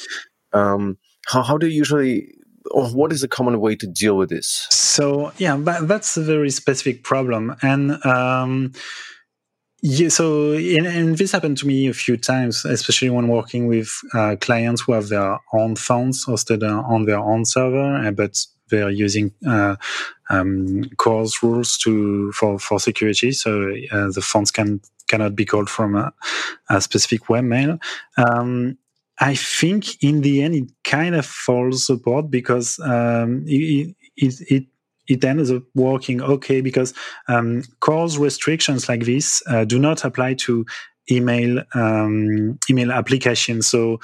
[0.53, 0.97] Um,
[1.27, 2.33] how, how do you usually,
[2.71, 4.67] or what is a common way to deal with this?
[4.69, 7.55] So, yeah, but that's a very specific problem.
[7.61, 8.73] And, um,
[9.83, 13.89] yeah, so and, and, this happened to me a few times, especially when working with
[14.13, 19.33] uh, clients who have their own phones hosted on their own server, but they're using
[19.47, 19.75] uh,
[20.29, 25.69] um, CORS rules to for for security, so uh, the fonts can cannot be called
[25.69, 26.13] from a,
[26.69, 27.79] a specific webmail.
[28.17, 28.77] Um,
[29.19, 34.65] I think in the end it kind of falls apart because um, it, it, it
[35.07, 36.93] it ends up working okay because
[37.27, 40.65] um, CORS restrictions like this uh, do not apply to
[41.09, 43.67] email um, email applications.
[43.67, 43.99] So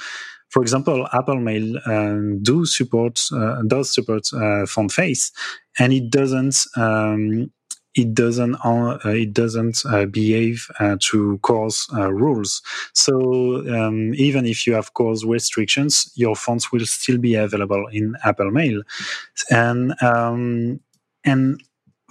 [0.54, 5.32] for example, Apple Mail um, do support uh, does support uh, font face,
[5.80, 6.64] and it doesn't.
[6.76, 7.50] Um,
[7.96, 12.62] it doesn't uh, it doesn't uh, behave uh, to CORS uh, rules.
[12.92, 18.14] So um, even if you have CORS restrictions, your fonts will still be available in
[18.24, 18.82] Apple Mail,
[19.50, 20.78] and um,
[21.24, 21.60] and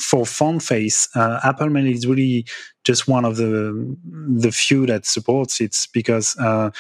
[0.02, 2.46] for font face, uh, Apple Mail is really
[2.84, 6.72] just one of the the few that supports it because uh,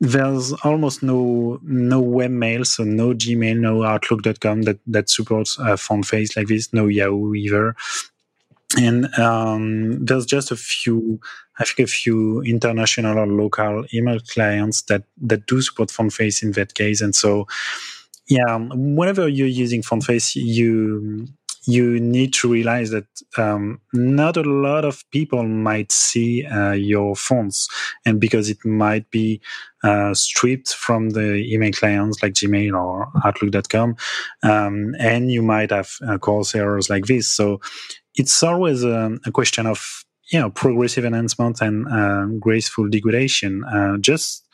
[0.00, 6.06] there's almost no no webmail, so no Gmail, no Outlook.com that that supports a font
[6.06, 6.72] face like this.
[6.72, 7.74] No Yahoo either.
[8.76, 11.20] And um, there's just a few,
[11.58, 16.42] I think, a few international or local email clients that that do support font face
[16.42, 17.00] in that case.
[17.00, 17.46] And so,
[18.28, 21.26] yeah, whenever you're using font face, you
[21.66, 27.16] you need to realize that um, not a lot of people might see uh, your
[27.16, 27.68] fonts,
[28.04, 29.40] and because it might be
[29.82, 33.96] uh, stripped from the email clients like Gmail or Outlook.com,
[34.42, 37.26] um, and you might have uh, CORS errors like this.
[37.28, 37.60] So
[38.14, 43.64] it's always a, a question of you know progressive enhancement and uh, graceful degradation.
[43.64, 44.44] Uh, just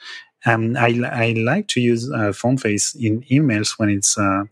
[0.45, 4.45] um, I, I like to use uh, font face in emails when it's uh,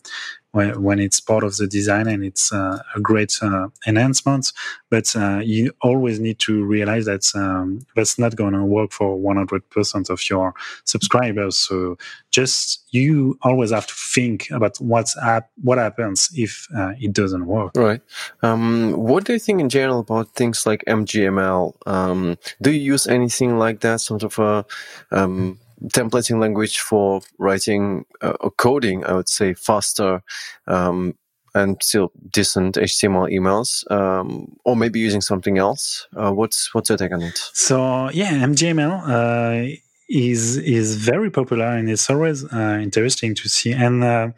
[0.53, 4.53] when, when it's part of the design and it's uh, a great uh, enhancement.
[4.91, 9.17] But uh, you always need to realize that um, that's not going to work for
[9.17, 11.57] 100% of your subscribers.
[11.57, 11.97] So
[12.31, 15.17] just you always have to think about what's
[15.63, 16.67] what happens if
[17.01, 17.73] it doesn't work.
[17.77, 18.01] Right.
[18.43, 21.75] Um, what do you think in general about things like MJML?
[21.87, 24.65] Um, do you use anything like that, sort of a
[25.11, 25.59] um,
[25.89, 30.23] templating language for writing uh, or coding, I would say faster
[30.67, 31.15] um,
[31.55, 36.07] and still decent HTML emails, um, or maybe using something else.
[36.17, 37.39] Uh, what's what's your take on it?
[37.53, 39.77] So yeah, MJML uh,
[40.09, 43.73] is is very popular and it's always uh, interesting to see.
[43.73, 44.29] And uh,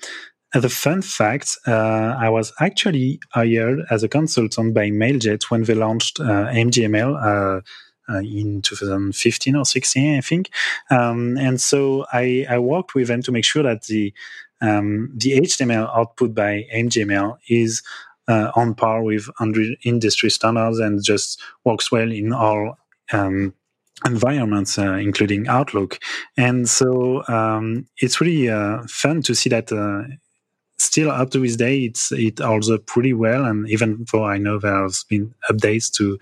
[0.54, 5.74] the fun fact, uh, I was actually hired as a consultant by Mailjet when they
[5.74, 7.62] launched MJML
[8.08, 10.50] uh, in 2015 or 16, I think.
[10.90, 14.12] Um, and so I, I, worked with them to make sure that the
[14.60, 17.82] um, the HTML output by MJML is
[18.28, 19.28] uh, on par with
[19.84, 22.78] industry standards and just works well in all
[23.12, 23.54] um,
[24.06, 25.98] environments, uh, including Outlook.
[26.36, 30.04] And so um, it's really uh, fun to see that uh,
[30.82, 33.44] still up to this day, it's it holds up pretty well.
[33.44, 36.18] And even though I know there has been updates to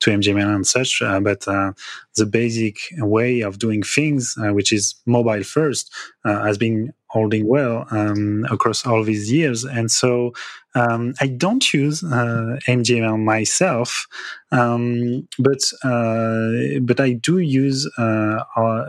[0.00, 1.72] to MJML and such, uh, but uh,
[2.16, 5.92] the basic way of doing things, uh, which is mobile first,
[6.24, 9.64] uh, has been holding well um, across all these years.
[9.64, 10.32] And so
[10.74, 12.58] um, I don't use uh,
[13.16, 14.06] myself,
[14.52, 18.38] um, but uh, but I do use uh,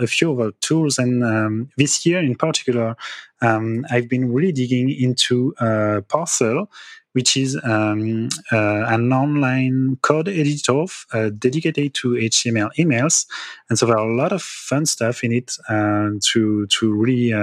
[0.05, 0.99] a few other tools.
[0.99, 2.97] And um, this year in particular,
[3.41, 6.69] um, I've been really digging into uh, Parcel,
[7.17, 13.25] which is um, uh, an online code editor uh, dedicated to HTML emails.
[13.69, 17.33] And so there are a lot of fun stuff in it uh, to to really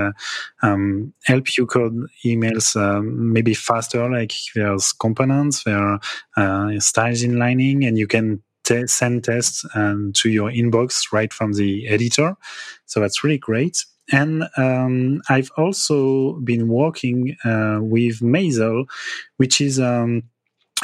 [0.62, 4.08] um, help you code emails maybe faster.
[4.08, 5.98] Like there's components, there
[6.36, 8.44] are styles inlining, and you can
[8.86, 12.36] send tests um, to your inbox right from the editor.
[12.86, 13.84] So that's really great.
[14.12, 18.86] And um, I've also been working uh, with Maizzle,
[19.38, 20.24] which is um,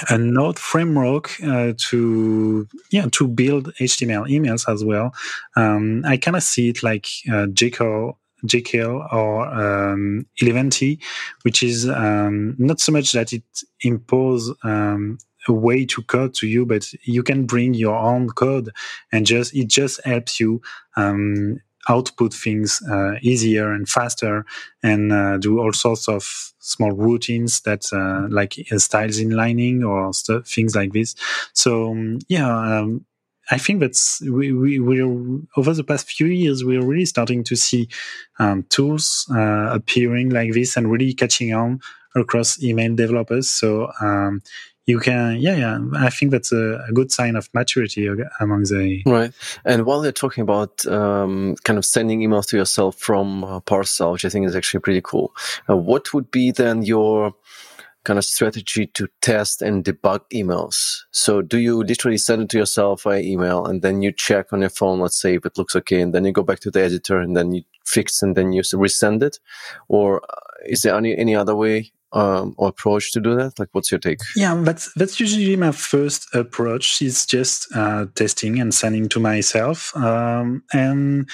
[0.08, 5.12] a Node framework uh, to yeah to build HTML emails as well.
[5.56, 8.16] Um, I kind of see it like uh, Jekyll
[9.12, 11.00] or um, Eleventy,
[11.42, 13.44] which is um, not so much that it
[13.82, 15.18] imposes um,
[15.48, 18.70] a way to code to you, but you can bring your own code
[19.12, 20.60] and just it just helps you
[20.96, 24.44] um, output things uh, easier and faster
[24.82, 30.12] and uh, do all sorts of small routines that uh, like uh, styles inlining or
[30.42, 31.14] things like this.
[31.52, 32.48] So um, yeah,
[32.80, 33.04] um,
[33.50, 37.56] I think that's we, we we're over the past few years we're really starting to
[37.56, 37.88] see
[38.38, 41.80] um, tools uh, appearing like this and really catching on
[42.14, 43.48] across email developers.
[43.48, 44.42] So um,
[44.90, 48.08] you can yeah yeah i think that's a, a, good sign of maturity
[48.40, 49.32] among the right.
[49.64, 54.12] And while you're talking about um, kind of sending emails to yourself from uh, parcel
[54.12, 55.32] which i think is actually pretty cool
[55.68, 57.34] uh, what would be then your
[58.04, 61.00] kind of strategy to test and debug emails?
[61.10, 64.60] So do you literally send it to yourself by email and then you check on
[64.60, 66.82] your phone let's say if it looks okay and then you go back to the
[66.82, 69.38] editor and then you fix and then you resend it?
[69.88, 73.58] Or uh, is there any any other way um, or approach to do that?
[73.58, 74.18] Like, what's your take?
[74.36, 77.02] Yeah, that's that's usually my first approach.
[77.02, 81.28] Is just uh, testing and sending to myself, um, and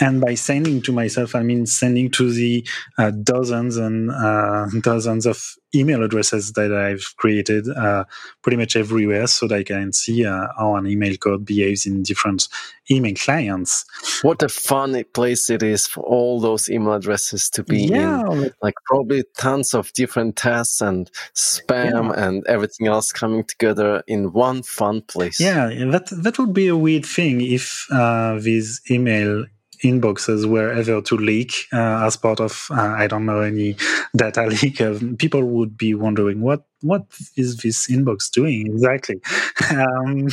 [0.00, 5.26] and by sending to myself, I mean sending to the uh, dozens and uh, dozens
[5.26, 8.04] of email addresses that I've created uh,
[8.42, 12.02] pretty much everywhere so that I can see uh, how an email code behaves in
[12.02, 12.48] different
[12.90, 13.84] email clients.
[14.22, 18.20] What a fun place it is for all those email addresses to be yeah.
[18.30, 18.50] in.
[18.62, 22.26] Like probably tons of different tests and spam yeah.
[22.26, 25.38] and everything else coming together in one fun place.
[25.38, 29.44] Yeah, that, that would be a weird thing if uh, these email
[29.84, 33.76] inboxes were ever to leak uh, as part of uh, I don't know any
[34.16, 37.06] data leak, uh, people would be wondering what what
[37.36, 39.20] is this inbox doing exactly.
[39.70, 40.28] Um,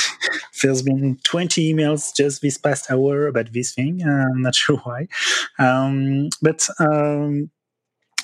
[0.62, 4.02] there's been 20 emails just this past hour about this thing.
[4.02, 5.08] I'm not sure why,
[5.58, 6.68] um, but.
[6.78, 7.50] Um,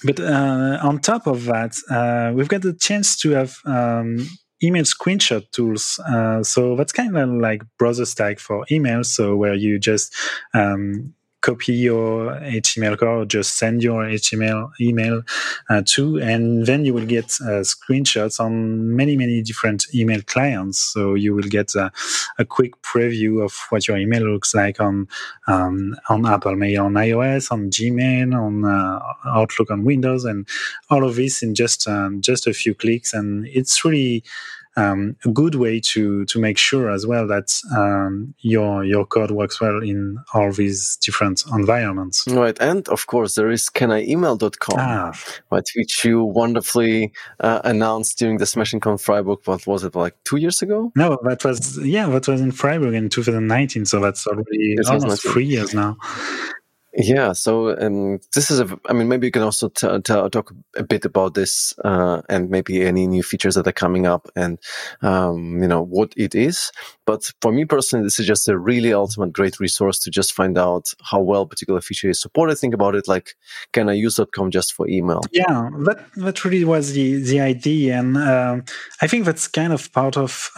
[0.03, 4.27] but uh, on top of that, uh, we've got the chance to have um,
[4.63, 6.01] email screenshot tools.
[6.09, 9.05] Uh, so that's kind of like BrowserStack for email.
[9.05, 10.15] So where you just
[10.55, 15.23] um, copy your HTML code, just send your HTML email
[15.69, 20.79] uh, to, and then you will get uh, screenshots on many, many different email clients.
[20.79, 21.91] So you will get a,
[22.39, 25.09] a quick preview of what your email looks like on
[25.47, 30.47] um, on Apple Mail on iOS, on Gmail, on uh, Outlook on Windows, and
[30.91, 33.15] all of this in just um, just a few clicks.
[33.15, 34.25] And it's really
[34.77, 39.31] um, a good way to to make sure as well that um, your your code
[39.31, 42.25] works well in all these different environments.
[42.29, 45.13] Right, and of course there is caniemail.com, ah.
[45.51, 49.39] right, which you wonderfully uh, announced during the Smashing Con Freiburg.
[49.45, 50.93] What was it like two years ago?
[50.95, 53.85] No, that was yeah, that was in Freiburg in 2019.
[53.87, 55.97] So that's already almost three years now.
[56.93, 58.79] Yeah, so um, this is a.
[58.89, 62.51] I mean, maybe you can also t- t- talk a bit about this uh, and
[62.51, 64.59] maybe any new features that are coming up and
[65.01, 66.73] um, you know what it is.
[67.07, 70.59] But for me personally, this is just a really ultimate great resource to just find
[70.59, 72.57] out how well particular feature is supported.
[72.57, 73.37] Think about it like,
[73.73, 75.21] can I use.com just for email?
[75.31, 78.65] Yeah, that that really was the the idea, and um,
[79.01, 80.51] I think that's kind of part of.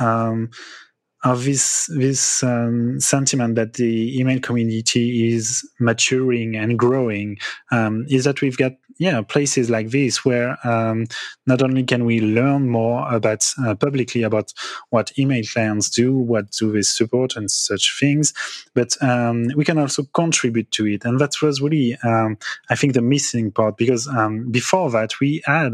[1.24, 7.38] Of this this um, sentiment that the email community is maturing and growing
[7.70, 11.06] um, is that we've got yeah places like this where um,
[11.46, 14.52] not only can we learn more about uh, publicly about
[14.90, 18.34] what email clients do, what do they support, and such things,
[18.74, 22.36] but um, we can also contribute to it, and that was really um,
[22.68, 25.72] I think the missing part because um, before that we had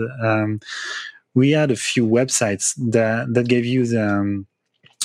[1.34, 4.44] we had a few websites that that gave you the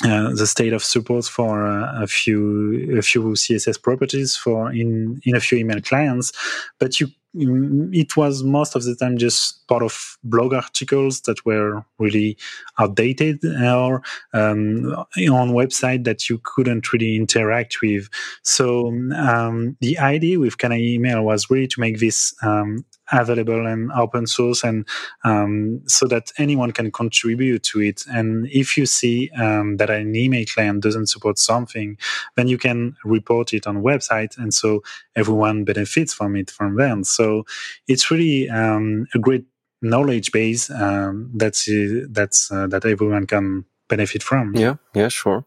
[0.02, 5.20] uh, the state of support for uh, a few a few CSS properties for in
[5.24, 6.32] in a few email clients,
[6.80, 11.44] but you mm, it was most of the time just part of blog articles that
[11.46, 12.36] were really
[12.76, 14.92] outdated or um,
[15.30, 18.08] on website that you couldn't really interact with.
[18.42, 23.66] So um, the idea with Can I Email was really to make this um, available
[23.66, 24.86] and open source and
[25.24, 28.02] um, so that anyone can contribute to it.
[28.08, 31.98] And if you see um, that an email client doesn't support something
[32.36, 34.82] then you can report it on website and so
[35.16, 37.04] everyone benefits from it from then.
[37.04, 37.44] So
[37.88, 39.44] it's really um, a great
[39.82, 44.54] knowledge base um, that's uh, that's uh, that everyone can benefit from.
[44.54, 45.44] Yeah, yeah, sure.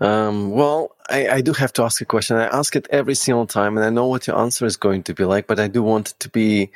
[0.00, 2.36] Um, well, I, I, do have to ask a question.
[2.36, 5.14] I ask it every single time, and I know what your answer is going to
[5.14, 6.70] be like, but I do want it to be,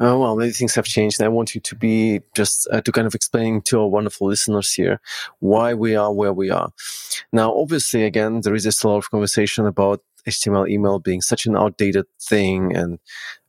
[0.00, 2.92] uh, well, maybe things have changed, and I want you to be just uh, to
[2.92, 5.00] kind of explain to our wonderful listeners here
[5.40, 6.72] why we are where we are.
[7.32, 11.56] Now, obviously, again, there is a lot of conversation about HTML email being such an
[11.56, 12.98] outdated thing and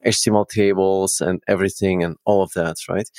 [0.06, 3.10] HTML tables and everything and all of that, right?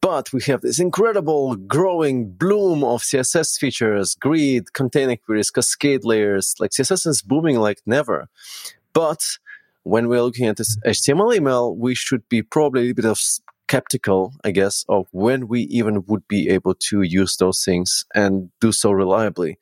[0.00, 6.54] But we have this incredible growing bloom of CSS features, grid, container queries, cascade layers.
[6.58, 8.28] Like CSS is booming like never.
[8.92, 9.22] But
[9.82, 13.18] when we're looking at this HTML email, we should be probably a little bit of
[13.18, 18.50] skeptical, I guess, of when we even would be able to use those things and
[18.60, 19.58] do so reliably,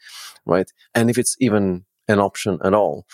[0.47, 0.73] right?
[0.95, 3.07] And if it's even an option at all.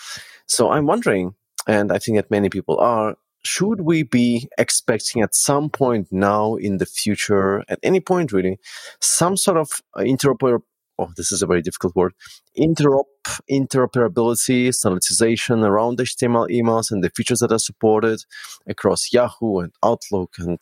[0.47, 1.35] So I'm wondering,
[1.67, 6.55] and I think that many people are, should we be expecting at some point now
[6.55, 8.59] in the future, at any point really,
[9.01, 10.61] some sort of uh, interoper
[10.97, 12.13] oh, this is a very difficult word,
[12.57, 13.03] interop,
[13.49, 18.21] interoperability, standardization around HTML emails and the features that are supported
[18.67, 20.33] across Yahoo and Outlook.
[20.37, 20.61] And,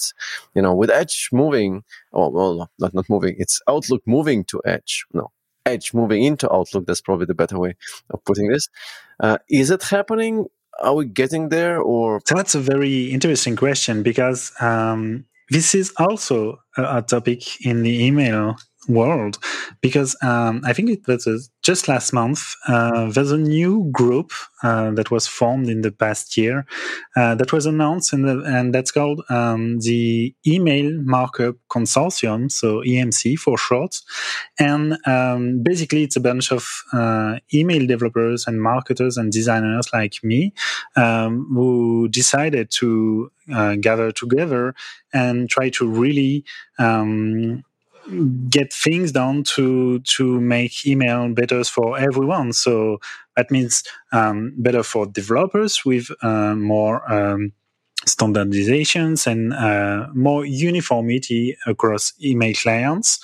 [0.55, 5.05] you know, with Edge moving, oh, well, not, not moving, it's Outlook moving to Edge.
[5.13, 5.31] No,
[5.66, 6.86] Edge moving into Outlook.
[6.86, 7.76] That's probably the better way
[8.09, 8.70] of putting this.
[9.20, 10.45] Uh, is it happening?
[10.82, 12.22] Are we getting there or?
[12.28, 18.05] That's a very interesting question because um, this is also a, a topic in the
[18.05, 18.55] email
[18.88, 19.38] world
[19.81, 22.55] because um, I think it was just last month.
[22.67, 24.31] Uh, there's a new group
[24.61, 26.65] uh, that was formed in the past year
[27.15, 33.38] uh, that was announced, the, and that's called um, the Email Markup Consortium, so EMC
[33.38, 34.01] for short.
[34.59, 40.23] And um, basically, it's a bunch of uh, email developers and marketers and designers like
[40.23, 40.53] me
[40.95, 44.75] um, who decided to uh, gather together
[45.13, 46.43] and try to really
[46.79, 47.63] um,
[48.49, 52.54] get things done to to make email better for everyone.
[52.54, 52.99] So
[53.36, 57.54] that means um, better for developers with uh, more um,
[58.06, 63.20] standardizations and uh, more uniformity across email clients,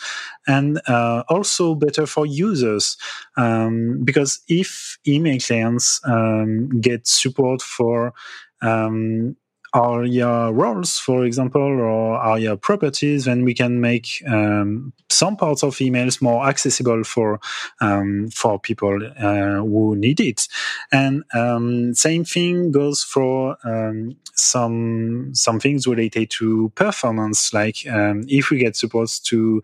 [0.47, 2.97] and uh, also better for users
[3.37, 8.13] um, because if email clients um, get support for
[8.61, 9.35] um,
[9.73, 15.75] ARIA roles, for example, or ARIA properties, then we can make um, some parts of
[15.77, 17.39] emails more accessible for
[17.81, 20.47] um, for people uh, who need it.
[20.91, 28.23] And um, same thing goes for um, some some things related to performance, like um,
[28.27, 29.61] if we get support to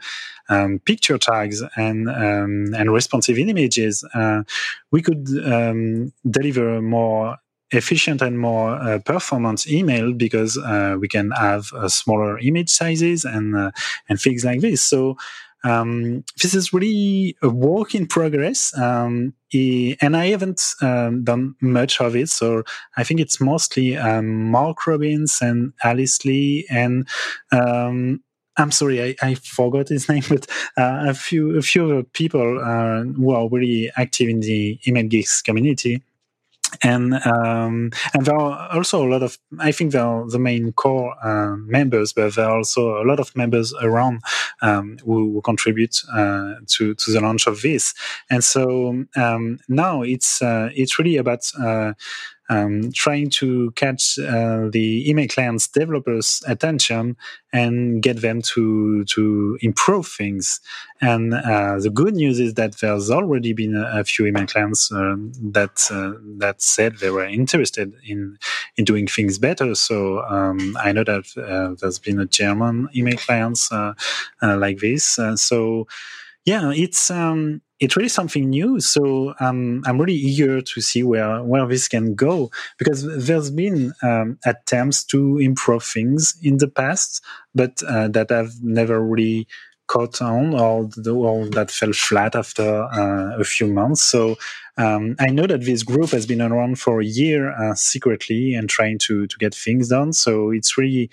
[0.49, 4.43] um, picture tags and and responsive images, uh,
[4.91, 5.25] we could
[6.29, 7.37] deliver more
[7.71, 13.25] efficient and more uh, performance email because uh, we can have uh, smaller image sizes
[13.25, 13.71] and uh,
[14.09, 14.81] and things like this.
[14.81, 15.17] So
[15.63, 21.99] um, this is really a work in progress, um, and I haven't um, done much
[21.99, 22.29] of it.
[22.29, 22.63] So
[22.97, 27.07] I think it's mostly um, Mark Robbins and Alice Lee and.
[27.51, 28.21] Um,
[28.57, 30.47] I'm sorry, I, I, forgot his name, but
[30.77, 35.41] uh, a few a few people uh, who are really active in the email geeks
[35.41, 36.01] community
[36.83, 40.73] and um, and there are also a lot of I think they are the main
[40.73, 44.21] core uh, members, but there are also a lot of members around
[44.61, 47.93] um, who, who, contribute uh, to to the launch of this.
[48.29, 51.93] And so um, now it's uh, it's really about uh,
[52.49, 57.17] um, trying to catch uh, the email clients developers attention
[57.51, 60.59] and get them to to improve things.
[61.01, 64.91] And uh, the good news is that there's already been a, a few email clients
[64.91, 65.15] uh,
[65.51, 68.37] that uh, that said they were interested in
[68.77, 69.73] in doing things better.
[69.75, 73.93] So um, I know that uh, there's been a German email clients uh,
[74.41, 75.19] like this.
[75.35, 75.87] So
[76.45, 78.79] yeah it's um, it's really something new.
[78.79, 83.93] So um, I'm really eager to see where where this can go because there's been
[84.01, 87.21] um, attempts to improve things in the past,
[87.53, 89.47] but uh, that have never really
[89.87, 94.01] caught on or, the, or that fell flat after uh, a few months.
[94.01, 94.35] So
[94.77, 98.67] um, I know that this group has been around for a year uh, secretly and
[98.69, 100.13] trying to to get things done.
[100.13, 101.09] So it's really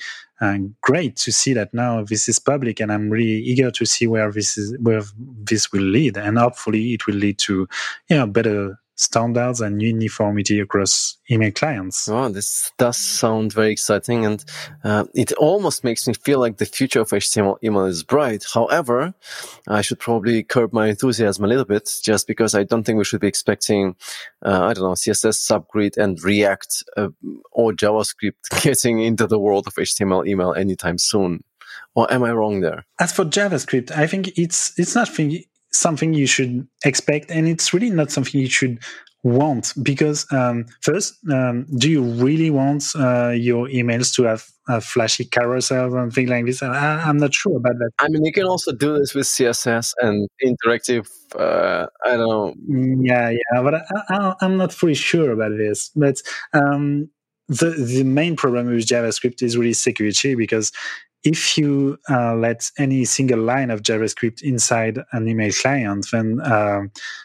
[0.80, 4.30] great to see that now this is public, and I'm really eager to see where
[4.32, 5.03] this is where
[5.45, 7.68] this will lead, and hopefully it will lead to
[8.09, 12.09] you know better standards and uniformity across email clients.
[12.09, 14.45] Oh, this does sound very exciting, and
[14.84, 18.45] uh, it almost makes me feel like the future of HTML email is bright.
[18.53, 19.14] However,
[19.68, 23.05] I should probably curb my enthusiasm a little bit, just because I don't think we
[23.05, 23.97] should be expecting,
[24.45, 27.09] uh, I don't know, CSS, Subgrid, and React uh,
[27.51, 28.32] or JavaScript
[28.62, 31.45] getting into the world of HTML email anytime soon.
[31.95, 32.86] Or am I wrong there?
[32.99, 35.09] As for JavaScript, I think it's it's not
[35.72, 38.78] something you should expect, and it's really not something you should
[39.24, 44.80] want because um, first, um, do you really want uh, your emails to have uh,
[44.80, 46.62] flashy carousels and things like this?
[46.62, 47.90] I, am not sure about that.
[47.98, 51.08] I mean, you can also do this with CSS and interactive.
[51.36, 52.54] Uh, I don't know.
[52.68, 53.74] Mm, yeah, yeah, but
[54.10, 55.90] I, am not fully sure about this.
[55.94, 56.20] But
[56.52, 57.08] um,
[57.48, 60.72] the the main problem with JavaScript is really security because
[61.24, 66.82] if you uh, let any single line of JavaScript inside an email client, then uh,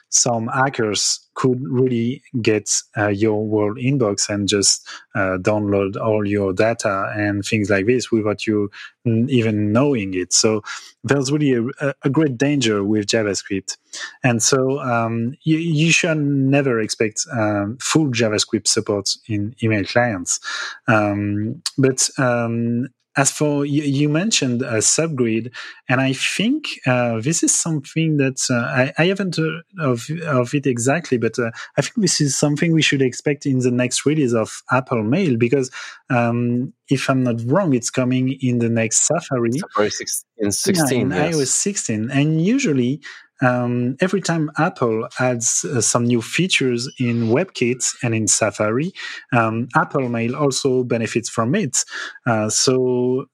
[0.10, 6.54] some hackers could really get uh, your world inbox and just uh, download all your
[6.54, 8.70] data and things like this without you
[9.06, 10.34] even knowing it.
[10.34, 10.62] So
[11.04, 13.78] there's really a, a great danger with JavaScript.
[14.24, 20.40] And so um, you, you, should never expect um, full JavaScript support in email clients.
[20.88, 25.52] Um, but um, as for you, you mentioned a subgrid,
[25.90, 30.54] and I think uh, this is something that uh, I, I, haven't heard of, of
[30.54, 34.06] it exactly, but uh, I think this is something we should expect in the next
[34.06, 35.72] release of Apple Mail because
[36.12, 39.52] um, if I'm not wrong, it's coming in the next Safari.
[39.52, 41.36] Safari 16, 16 yeah, in yes.
[41.36, 43.02] iOS 16, and usually
[43.42, 48.92] um, every time Apple adds uh, some new features in WebKit and in Safari,
[49.32, 51.84] um, Apple Mail also benefits from it.
[52.26, 53.26] Uh, so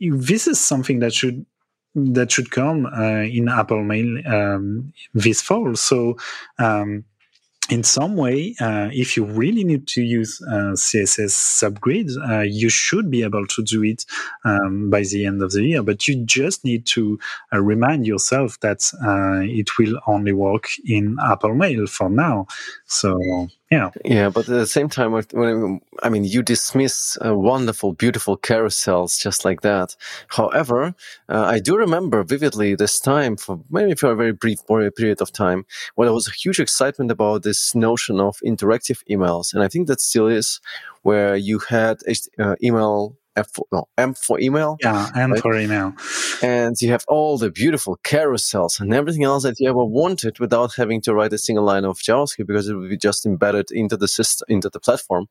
[0.00, 1.44] this is something that should
[1.94, 5.74] that should come uh, in Apple Mail um, this fall.
[5.74, 6.16] So
[6.58, 7.04] um,
[7.70, 12.68] in some way, uh, if you really need to use uh, CSS subgrid, uh, you
[12.68, 14.04] should be able to do it
[14.44, 15.82] um, by the end of the year.
[15.82, 17.18] But you just need to
[17.52, 22.46] uh, remind yourself that uh, it will only work in Apple Mail for now.
[22.86, 23.90] So yeah.
[24.04, 29.20] Yeah, but at the same time, when, I mean, you dismiss uh, wonderful, beautiful carousels
[29.20, 29.94] just like that.
[30.28, 30.94] However,
[31.28, 35.32] uh, I do remember vividly this time, for maybe for a very brief period of
[35.32, 39.68] time, when there was a huge excitement about this notion of interactive emails, and I
[39.68, 40.60] think that still is,
[41.02, 41.98] where you had
[42.38, 44.76] uh, email F for, no, AMP for email.
[44.80, 45.42] Yeah, AMP right?
[45.42, 45.94] for email.
[46.42, 50.74] And you have all the beautiful carousels and everything else that you ever wanted without
[50.76, 53.96] having to write a single line of JavaScript because it would be just embedded into
[53.96, 55.28] the system, into the platform.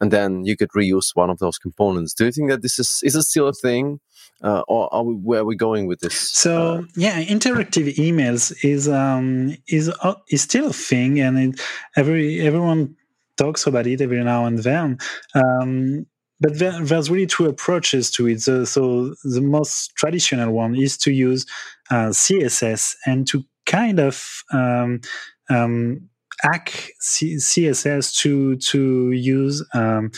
[0.00, 2.14] And then you could reuse one of those components.
[2.14, 4.00] Do you think that this is, is it still a thing?
[4.42, 6.14] Uh, or are we, where are we going with this?
[6.14, 11.60] So uh, yeah, interactive emails is um, is uh, is still a thing, and it,
[11.96, 12.96] every everyone
[13.38, 14.98] talks about it every now and then.
[15.34, 16.06] Um,
[16.40, 18.42] but there, there's really two approaches to it.
[18.42, 21.46] So, so, the most traditional one is to use
[21.90, 25.00] uh, CSS and to kind of um,
[25.48, 26.08] um,
[26.40, 30.10] hack C- CSS to to use um,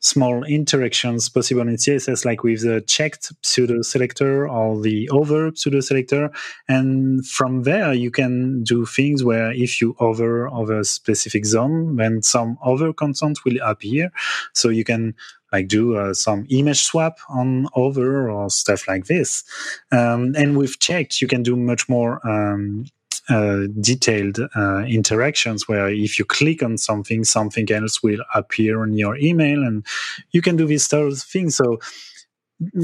[0.00, 5.80] small interactions possible in CSS, like with the checked pseudo selector or the over pseudo
[5.80, 6.30] selector,
[6.68, 11.96] and from there you can do things where if you hover over a specific zone,
[11.96, 14.10] then some other content will appear.
[14.54, 15.14] So you can
[15.52, 19.44] like do uh, some image swap on over or stuff like this.
[19.90, 22.86] Um, and with checked, you can do much more um,
[23.30, 28.92] uh, detailed uh, interactions where if you click on something, something else will appear on
[28.92, 29.86] your email, and
[30.32, 31.50] you can do these sort of thing.
[31.50, 31.78] So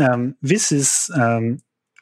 [0.01, 1.59] um, this is um,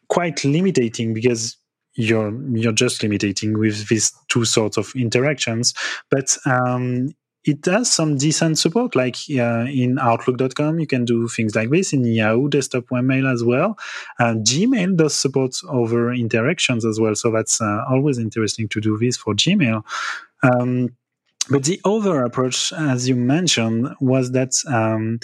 [0.09, 1.57] quite limiting because
[1.95, 5.75] you're you're just limiting with these two sorts of interactions.
[6.11, 7.15] But um,
[7.45, 8.97] it does some decent support.
[8.97, 11.93] Like uh, in Outlook.com, you can do things like this.
[11.93, 13.79] In Yahoo Desktop Webmail as well.
[14.19, 18.99] Uh, Gmail does support over interactions as well, so that's uh, always interesting to do
[18.99, 19.83] this for Gmail.
[20.43, 20.97] Um,
[21.51, 25.21] but the other approach, as you mentioned, was that um,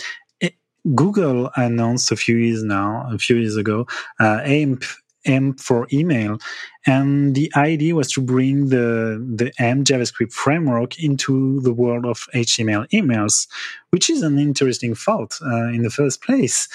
[0.94, 3.86] Google announced a few years now, a few years ago,
[4.18, 4.84] uh, AMP
[5.26, 6.38] AMP for email.
[6.86, 12.26] And the idea was to bring the, the AMP JavaScript framework into the world of
[12.34, 13.46] HTML emails,
[13.90, 16.68] which is an interesting thought uh, in the first place.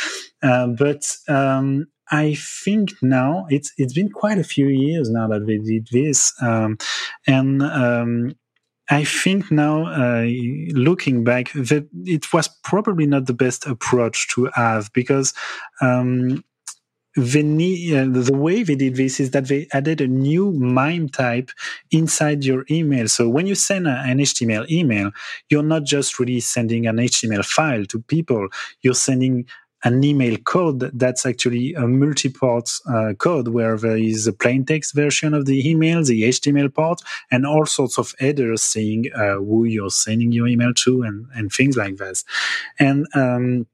[0.44, 5.46] Uh, but um, I think now it's it's been quite a few years now that
[5.46, 6.78] we did this, um,
[7.26, 8.36] and um,
[8.90, 10.28] I think now, uh,
[10.74, 15.34] looking back, that it was probably not the best approach to have because
[15.82, 16.44] um,
[17.16, 21.52] the, uh, the way they did this is that they added a new MIME type
[21.92, 23.08] inside your email.
[23.08, 25.12] So when you send an HTML email,
[25.50, 28.48] you're not just really sending an HTML file to people.
[28.82, 29.46] You're sending
[29.86, 34.96] an email code that's actually a multipart uh, code where there is a plain text
[34.96, 39.64] version of the email, the HTML part, and all sorts of headers saying uh, who
[39.66, 42.24] you're sending your email to and, and things like that.
[42.80, 43.68] And um,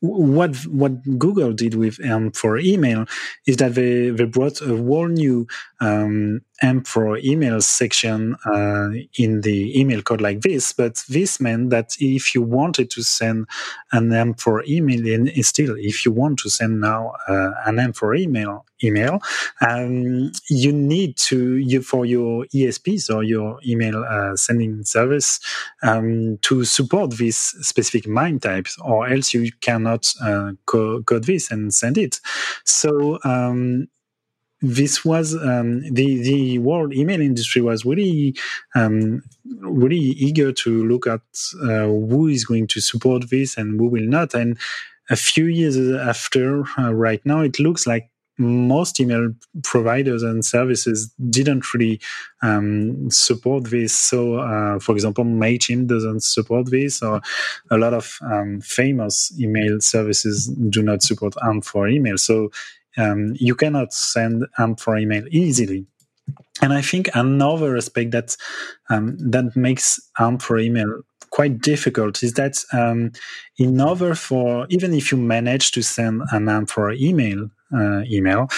[0.00, 3.06] what what Google did with AMP for email
[3.46, 5.46] is that they, they brought a whole new
[5.80, 10.72] um, AMP for email section uh, in the email code like this.
[10.72, 13.46] But this meant that if you wanted to send
[13.92, 17.96] an AMP for email, and still, if you want to send now uh, an AMP
[17.96, 19.20] for email, email,
[19.60, 25.40] um, you need to you for your ESPs or your email uh, sending service
[25.82, 31.50] um, to support this specific MIME types, or else you cannot uh, co- code this
[31.50, 32.20] and send it.
[32.64, 33.88] So um,
[34.62, 38.36] this was um, the the world email industry was really
[38.74, 39.22] um,
[39.60, 41.22] really eager to look at
[41.62, 44.34] uh, who is going to support this and who will not.
[44.34, 44.58] And
[45.08, 49.30] a few years after, uh, right now, it looks like most email
[49.62, 52.00] providers and services didn't really
[52.42, 53.92] um, support this.
[53.92, 57.20] So, uh, for example, Mailchimp doesn't support this, or
[57.70, 62.16] a lot of um, famous email services do not support AMP for email.
[62.16, 62.50] So,
[62.96, 65.86] um, you cannot send AMP for email easily.
[66.62, 68.36] And I think another aspect that
[68.88, 73.12] um, that makes AMP for email quite difficult is that um,
[73.56, 78.48] in order for even if you manage to send an AMP for email uh, email,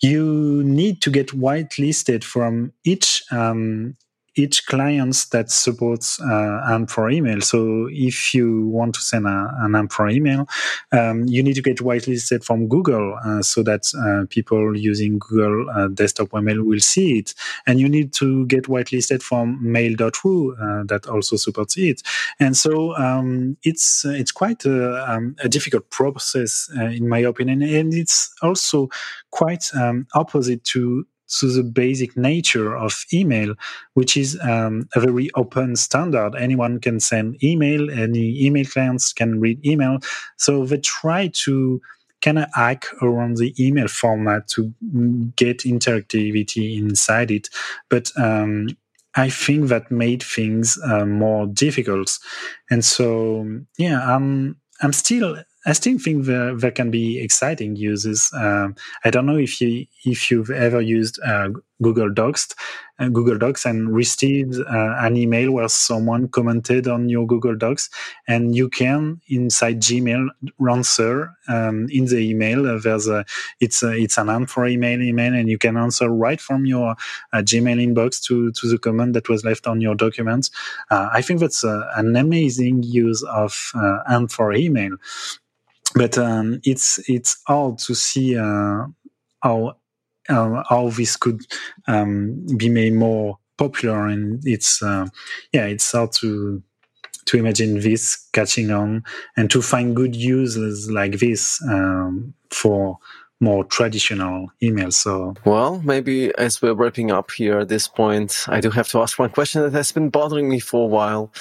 [0.00, 3.96] you need to get whitelisted from each um,
[4.36, 7.40] each clients that supports uh, AMP for email.
[7.40, 10.46] So if you want to send a, an AMP for email,
[10.92, 15.68] um, you need to get whitelisted from Google uh, so that uh, people using Google
[15.70, 17.34] uh, desktop webmail will see it.
[17.66, 22.02] And you need to get whitelisted from mail.ru uh, that also supports it.
[22.38, 27.62] And so um, it's it's quite a, um, a difficult process uh, in my opinion,
[27.62, 28.88] and it's also
[29.30, 31.06] quite um, opposite to
[31.38, 33.54] to the basic nature of email,
[33.94, 36.34] which is um, a very open standard.
[36.34, 39.98] Anyone can send email, any email clients can read email.
[40.36, 41.80] So they try to
[42.20, 44.74] kind of hack around the email format to
[45.36, 47.48] get interactivity inside it.
[47.88, 48.68] But um,
[49.14, 52.18] I think that made things uh, more difficult.
[52.70, 53.46] And so,
[53.78, 58.30] yeah, I'm, I'm still I still think there, there can be exciting uses.
[58.34, 61.50] Um, I don't know if you if you've ever used uh,
[61.82, 62.54] Google Docs,
[62.98, 67.90] uh, Google Docs, and received uh, an email where someone commented on your Google Docs,
[68.28, 70.28] and you can inside Gmail
[70.68, 72.66] answer um, in the email.
[72.66, 73.24] Uh, there's a
[73.60, 76.90] it's a, it's an for email email, and you can answer right from your
[77.32, 80.50] uh, Gmail inbox to to the comment that was left on your documents.
[80.90, 83.72] Uh, I think that's an amazing use of
[84.08, 84.96] AMP for email
[85.94, 88.86] but um, it's it's hard to see uh,
[89.42, 89.72] how uh,
[90.30, 91.40] how this could
[91.88, 95.06] um, be made more popular, and it's uh,
[95.52, 96.62] yeah, it's hard to
[97.26, 99.04] to imagine this catching on
[99.36, 102.98] and to find good uses like this um, for
[103.40, 104.94] more traditional emails.
[104.94, 109.00] So, well, maybe as we're wrapping up here at this point, I do have to
[109.00, 111.32] ask one question that has been bothering me for a while.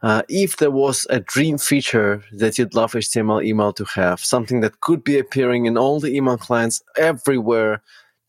[0.00, 4.60] Uh, if there was a dream feature that you'd love HTML email to have, something
[4.60, 7.82] that could be appearing in all the email clients everywhere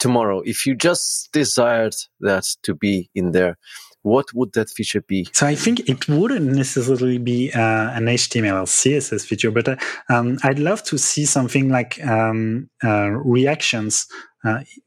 [0.03, 3.57] tomorrow, if you just desired that to be in there,
[4.01, 5.29] what would that feature be?
[5.31, 9.75] So I think it wouldn't necessarily be uh, an HTML or CSS feature, but uh,
[10.09, 14.05] um, I'd love to see something like um, uh, reactions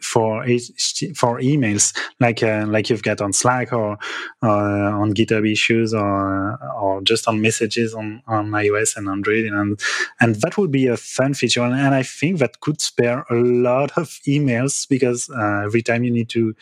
[0.00, 0.44] for
[1.14, 3.98] for emails, like uh, like you've got on Slack or
[4.42, 9.80] uh, on GitHub issues or or just on messages on, on iOS and Android, and
[10.20, 13.96] and that would be a fun feature, and, I think that could spare a lot
[13.96, 15.30] of emails because
[15.64, 16.54] every time you need to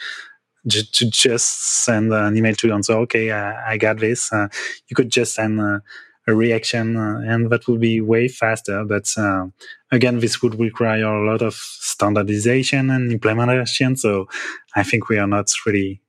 [0.69, 4.33] to just send an email to and okay, I, I got this.
[4.33, 4.49] Uh,
[4.89, 5.83] you could just send a,
[6.27, 8.85] a reaction uh, and that would be way faster.
[8.85, 9.47] But uh,
[9.95, 13.97] again, this would require a lot of standardization and implementation.
[13.97, 14.29] So
[14.75, 16.03] I think we are not really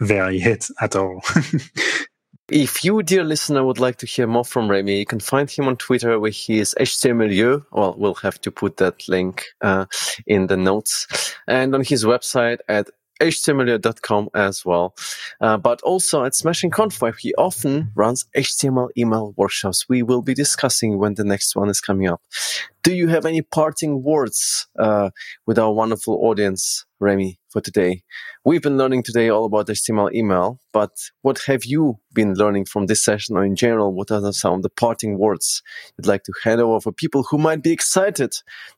[0.00, 1.22] there yet at all.
[2.50, 5.66] If you, dear listener, would like to hear more from Rémi, you can find him
[5.66, 7.64] on Twitter where he is HTeuMeuLeu.
[7.72, 9.86] Well, we'll have to put that link uh,
[10.26, 11.06] in the notes.
[11.48, 12.90] And on his website at
[13.28, 14.94] hteumeuleu.com as well.
[15.40, 19.88] Uh, but also at Smashing Conf, where he often runs HTML email workshops.
[19.88, 22.22] We will be discussing when the next one is coming up.
[22.82, 25.10] Do you have any parting words uh,
[25.46, 28.02] with our wonderful audience, Rémi, for today?
[28.44, 30.90] We've been learning today all about HTML email, but
[31.22, 33.94] what have you been learning from this session or in general?
[33.94, 35.62] What are some of the parting words
[35.96, 38.34] you'd like to hand over for people who might be excited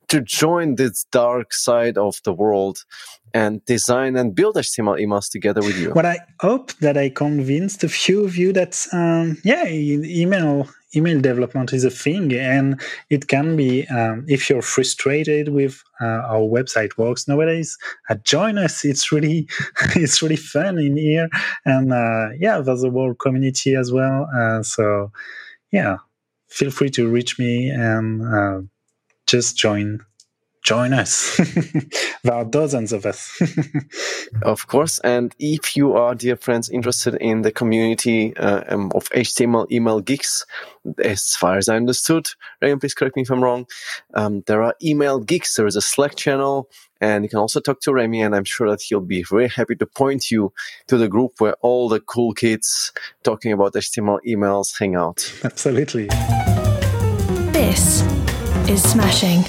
[0.08, 2.84] to join this dark side of the world
[3.32, 5.92] and design and build HTML emails together with you?
[5.94, 11.20] Well, I hope that I convinced a few of you that, um, yeah, email email
[11.20, 12.80] development is a thing and
[13.10, 17.28] it can be um, if you're frustrated with uh, how website works.
[17.28, 17.76] Nowadays
[18.08, 18.84] uh, join us.
[18.84, 19.48] It's really
[19.94, 21.28] it's really fun in here.
[21.64, 24.28] And uh, yeah there's a whole community as well.
[24.34, 25.12] Uh, so
[25.72, 25.98] yeah
[26.48, 28.60] feel free to reach me and uh,
[29.26, 30.00] just join
[30.66, 31.36] join us.
[32.24, 33.40] there are dozens of us.
[34.42, 34.98] of course.
[34.98, 40.00] And if you are, dear friends, interested in the community uh, um, of HTML email
[40.00, 40.44] geeks,
[41.02, 42.28] as far as I understood,
[42.60, 43.66] Ryan, please correct me if I'm wrong,
[44.14, 45.54] um, there are email geeks.
[45.54, 46.68] There is a Slack channel.
[47.00, 49.76] And you can also talk to Rémi, and I'm sure that he'll be very happy
[49.76, 50.54] to point you
[50.86, 52.90] to the group where all the cool kids
[53.22, 55.30] talking about HTML emails hang out.
[55.44, 56.06] Absolutely.
[57.52, 58.00] This
[58.66, 59.44] is Smashing.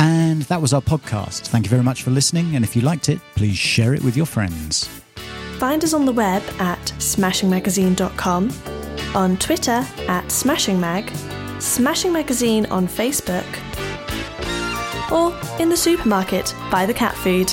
[0.00, 1.48] And that was our podcast.
[1.48, 2.56] Thank you very much for listening.
[2.56, 4.88] And if you liked it, please share it with your friends.
[5.58, 8.50] Find us on the web at smashingmagazine.com,
[9.14, 13.44] on Twitter at smashingmag, Smashing Magazine on Facebook,
[15.12, 17.52] or in the supermarket by the cat food.